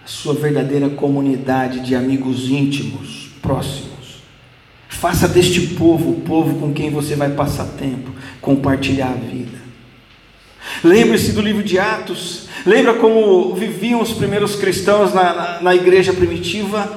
sua 0.08 0.34
verdadeira 0.34 0.90
comunidade 0.90 1.82
de 1.82 1.94
amigos 1.94 2.50
íntimos, 2.50 3.28
próximos. 3.42 4.22
Faça 4.88 5.28
deste 5.28 5.60
povo 5.76 6.12
o 6.12 6.22
povo 6.22 6.60
com 6.60 6.74
quem 6.74 6.90
você 6.90 7.14
vai 7.14 7.30
passar 7.32 7.66
tempo, 7.78 8.12
compartilhar 8.40 9.10
a 9.10 9.16
vida. 9.16 9.58
Lembre-se 10.82 11.34
do 11.34 11.42
livro 11.42 11.62
de 11.62 11.78
Atos, 11.78 12.48
lembra 12.66 12.94
como 12.94 13.54
viviam 13.54 14.02
os 14.02 14.14
primeiros 14.14 14.56
cristãos 14.56 15.14
na, 15.14 15.34
na, 15.34 15.62
na 15.62 15.76
igreja 15.76 16.14
primitiva? 16.14 16.90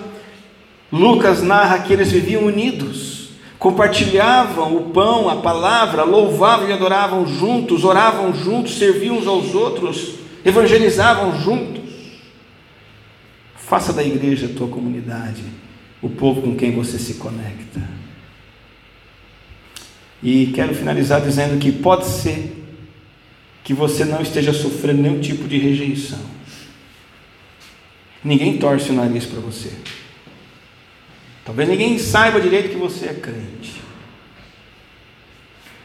Lucas 0.93 1.43
narra 1.43 1.81
que 1.81 1.93
eles 1.93 2.13
viviam 2.13 2.45
unidos, 2.45 3.31
compartilhavam 3.59 4.77
o 4.77 4.83
pão, 4.91 5.29
a 5.29 5.37
palavra, 5.37 6.05
louvavam 6.05 6.69
e 6.69 6.73
adoravam 6.73 7.27
juntos, 7.27 7.83
oravam 7.83 8.33
juntos, 8.33 8.79
serviam 8.79 9.17
uns 9.17 9.27
aos 9.27 9.53
outros, 9.53 10.15
evangelizavam 10.45 11.41
juntos. 11.41 11.80
Faça 13.71 13.93
da 13.93 14.03
igreja 14.03 14.47
a 14.47 14.49
tua 14.49 14.67
comunidade, 14.67 15.45
o 16.03 16.09
povo 16.09 16.43
com 16.43 16.57
quem 16.57 16.73
você 16.73 16.99
se 16.99 17.15
conecta. 17.15 17.81
E 20.21 20.49
quero 20.49 20.75
finalizar 20.75 21.21
dizendo 21.21 21.57
que 21.57 21.71
pode 21.71 22.05
ser 22.07 22.67
que 23.63 23.73
você 23.73 24.05
não 24.05 24.21
esteja 24.23 24.53
sofrendo 24.53 25.03
nenhum 25.03 25.21
tipo 25.21 25.47
de 25.47 25.57
rejeição. 25.57 26.19
Ninguém 28.25 28.59
torce 28.59 28.91
o 28.91 28.93
nariz 28.93 29.25
para 29.25 29.39
você. 29.39 29.71
Talvez 31.45 31.69
ninguém 31.69 31.97
saiba 31.97 32.41
direito 32.41 32.71
que 32.71 32.77
você 32.77 33.07
é 33.07 33.15
crente. 33.15 33.81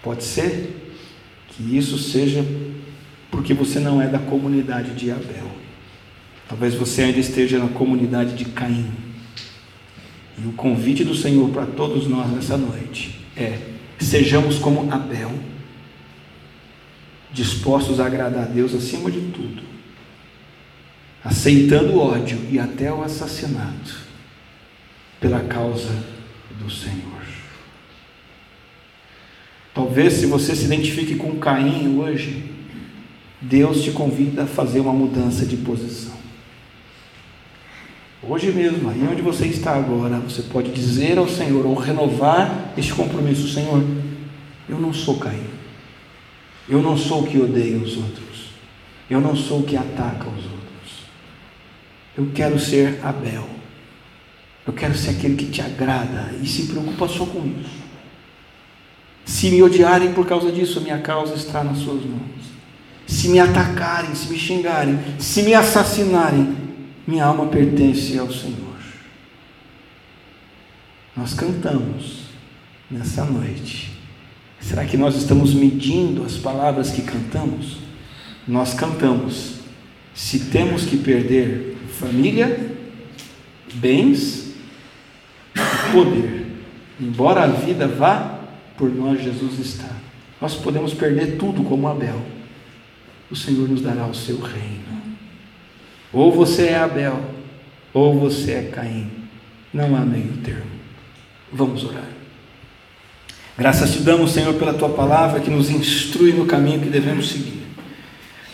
Pode 0.01 0.23
ser 0.23 0.75
que 1.49 1.77
isso 1.77 1.99
seja 1.99 2.43
porque 3.29 3.53
você 3.53 3.79
não 3.79 4.01
é 4.01 4.07
da 4.07 4.17
comunidade 4.17 4.95
de 4.95 5.11
Abel. 5.11 5.64
Talvez 6.47 6.75
você 6.75 7.03
ainda 7.03 7.19
esteja 7.19 7.57
na 7.57 7.69
comunidade 7.69 8.35
de 8.35 8.45
Caim. 8.45 8.91
E 10.37 10.47
o 10.47 10.51
convite 10.53 11.03
do 11.03 11.15
Senhor 11.15 11.49
para 11.49 11.65
todos 11.65 12.07
nós 12.07 12.29
nessa 12.31 12.57
noite 12.57 13.19
é: 13.35 13.59
sejamos 13.99 14.59
como 14.59 14.91
Abel, 14.91 15.31
dispostos 17.31 17.99
a 17.99 18.05
agradar 18.05 18.43
a 18.43 18.47
Deus 18.47 18.73
acima 18.73 19.09
de 19.09 19.21
tudo, 19.31 19.63
aceitando 21.23 21.93
o 21.93 21.99
ódio 21.99 22.39
e 22.51 22.59
até 22.59 22.91
o 22.91 23.01
assassinato 23.01 24.05
pela 25.19 25.39
causa 25.41 25.91
do 26.59 26.69
Senhor. 26.69 27.15
Talvez 29.73 30.13
se 30.13 30.25
você 30.25 30.55
se 30.55 30.65
identifique 30.65 31.15
com 31.15 31.37
Caim 31.37 31.97
hoje, 31.97 32.51
Deus 33.41 33.83
te 33.83 33.91
convida 33.91 34.43
a 34.43 34.47
fazer 34.47 34.79
uma 34.79 34.93
mudança 34.93 35.45
de 35.45 35.57
posição. 35.57 36.14
Hoje 38.28 38.51
mesmo, 38.51 38.89
aí 38.89 39.07
onde 39.09 39.21
você 39.21 39.45
está 39.45 39.76
agora, 39.76 40.17
você 40.17 40.41
pode 40.41 40.71
dizer 40.71 41.19
ao 41.19 41.30
Senhor, 41.30 41.63
ou 41.63 41.76
renovar 41.76 42.73
este 42.76 42.91
compromisso: 42.91 43.53
Senhor, 43.53 43.84
eu 44.67 44.80
não 44.80 44.91
sou 44.91 45.19
Caim, 45.19 45.45
eu 46.67 46.82
não 46.82 46.97
sou 46.97 47.21
o 47.21 47.28
que 47.28 47.38
odeia 47.38 47.78
os 47.78 47.97
outros, 47.97 48.49
eu 49.07 49.21
não 49.21 49.36
sou 49.36 49.59
o 49.59 49.63
que 49.63 49.78
ataca 49.78 50.28
os 50.28 50.43
outros, 50.43 51.05
eu 52.17 52.32
quero 52.34 52.57
ser 52.57 52.99
Abel, 53.03 53.47
eu 54.65 54.73
quero 54.73 54.95
ser 54.97 55.11
aquele 55.11 55.36
que 55.36 55.45
te 55.45 55.61
agrada 55.61 56.34
e 56.41 56.47
se 56.47 56.63
preocupa 56.63 57.07
só 57.07 57.28
com 57.28 57.45
isso. 57.45 57.86
Se 59.23 59.51
me 59.51 59.61
odiarem 59.61 60.13
por 60.13 60.26
causa 60.26 60.51
disso, 60.51 60.80
a 60.80 60.82
minha 60.82 60.99
causa 60.99 61.36
está 61.36 61.63
nas 61.63 61.78
suas 61.78 62.03
mãos. 62.03 62.55
Se 63.05 63.30
me 63.30 63.39
atacarem, 63.39 64.15
se 64.15 64.32
me 64.32 64.38
xingarem, 64.38 64.99
se 65.19 65.43
me 65.43 65.53
assassinarem, 65.53 66.64
minha 67.08 67.26
alma 67.26 67.47
pertence 67.47 68.18
ao 68.18 68.32
Senhor. 68.32 68.76
Nós 71.16 71.34
cantamos 71.34 72.26
nessa 72.89 73.24
noite. 73.24 73.91
Será 74.60 74.86
que 74.86 74.97
nós 74.97 75.16
estamos 75.16 75.53
medindo 75.53 76.24
as 76.24 76.38
palavras 76.38 76.91
que 76.91 77.01
cantamos? 77.01 77.78
Nós 78.47 78.74
cantamos. 78.74 79.60
Se 80.14 80.45
temos 80.45 80.86
que 80.86 80.97
perder 80.97 81.78
família, 81.99 82.76
bens 83.76 84.53
poder, 85.91 86.47
embora 86.99 87.43
a 87.43 87.47
vida 87.47 87.88
vá 87.88 88.39
por 88.78 88.93
nós 88.93 89.24
Jesus 89.24 89.60
está. 89.60 89.89
Nós 90.41 90.56
podemos 90.56 90.93
perder 90.93 91.38
tudo 91.38 91.64
como 91.64 91.88
Abel. 91.88 92.22
O 93.32 93.36
Senhor 93.36 93.68
nos 93.70 93.82
dará 93.82 94.06
o 94.06 94.14
seu 94.14 94.39
reino. 94.39 95.05
Ou 96.16 96.32
você 96.32 96.68
é 96.68 96.78
Abel, 96.78 97.20
ou 97.93 98.18
você 98.18 98.53
é 98.53 98.61
Caim. 98.74 99.11
Não 99.72 99.95
há 99.95 99.99
meio 99.99 100.34
termo. 100.43 100.72
Vamos 101.53 101.84
orar. 101.84 102.09
Graças 103.55 103.93
te 103.93 103.99
damos, 103.99 104.32
Senhor, 104.32 104.55
pela 104.55 104.74
tua 104.74 104.89
palavra 104.89 105.39
que 105.39 105.51
nos 105.51 105.70
instrui 105.70 106.34
no 106.34 106.45
caminho 106.45 106.80
que 106.80 106.89
devemos 106.89 107.30
seguir. 107.30 107.61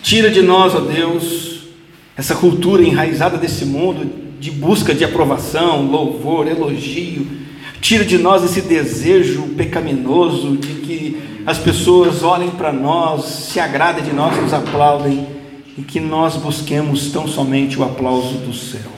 Tira 0.04 0.30
de 0.30 0.42
nós, 0.42 0.76
ó 0.76 0.82
Deus, 0.82 1.68
essa 2.18 2.36
cultura 2.36 2.84
enraizada 2.84 3.38
desse 3.38 3.64
mundo 3.64 4.12
de 4.40 4.52
busca 4.52 4.94
de 4.94 5.06
aprovação, 5.06 5.86
louvor, 5.86 6.48
elogio 6.48 7.42
Tira 7.82 8.06
de 8.06 8.20
nós 8.20 8.44
esse 8.44 8.62
desejo 8.62 9.42
pecaminoso 9.58 10.56
de 10.56 10.76
que 10.82 11.42
as 11.48 11.58
pessoas 11.58 12.22
olhem 12.22 12.52
para 12.52 12.72
nós, 12.72 13.26
se 13.26 13.60
agradem 13.60 14.04
de 14.04 14.14
nós, 14.14 14.40
nos 14.40 14.54
aplaudem 14.54 15.28
e 15.78 15.82
que 15.82 16.00
nós 16.00 16.36
busquemos 16.36 17.12
tão 17.12 17.28
somente 17.28 17.80
o 17.80 17.84
aplauso 17.84 18.38
do 18.40 18.54
céu. 18.54 18.92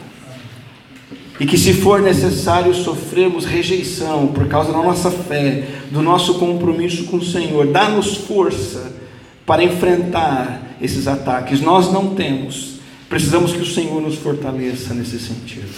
E 1.39 1.45
que, 1.45 1.57
se 1.57 1.73
for 1.73 2.01
necessário 2.01 2.73
sofrermos 2.73 3.45
rejeição 3.45 4.27
por 4.27 4.47
causa 4.47 4.71
da 4.71 4.77
nossa 4.77 5.09
fé, 5.09 5.67
do 5.91 6.01
nosso 6.01 6.35
compromisso 6.35 7.05
com 7.05 7.17
o 7.17 7.25
Senhor, 7.25 7.67
dá-nos 7.67 8.15
força 8.17 8.93
para 9.45 9.63
enfrentar 9.63 10.77
esses 10.81 11.07
ataques. 11.07 11.59
Nós 11.59 11.91
não 11.91 12.15
temos, 12.15 12.75
precisamos 13.09 13.51
que 13.51 13.61
o 13.61 13.65
Senhor 13.65 14.01
nos 14.01 14.15
fortaleça 14.15 14.93
nesse 14.93 15.19
sentido. 15.19 15.69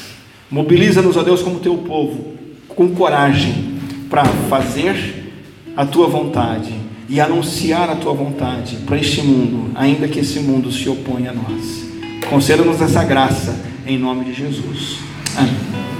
Mobiliza-nos, 0.52 1.18
ó 1.18 1.24
Deus, 1.24 1.42
como 1.42 1.60
teu 1.60 1.78
povo 1.78 2.36
com 2.68 2.90
coragem 2.90 3.80
para 4.10 4.26
fazer 4.26 5.34
a 5.76 5.86
tua 5.86 6.08
vontade 6.08 6.74
e 7.08 7.20
anunciar 7.22 7.90
a 7.90 7.96
tua 7.96 8.14
vontade 8.14 8.78
para 8.86 8.98
este 8.98 9.22
mundo, 9.22 9.72
ainda 9.76 10.08
que 10.08 10.20
esse 10.20 10.40
mundo 10.40 10.72
se 10.72 10.90
oponha 10.90 11.32
a 11.32 11.34
nós. 11.34 11.86
Conceda-nos 12.30 12.82
essa 12.82 13.04
graça 13.04 13.60
em 13.86 13.98
nome 13.98 14.26
de 14.26 14.34
Jesus. 14.34 15.00
Amém. 15.38 15.95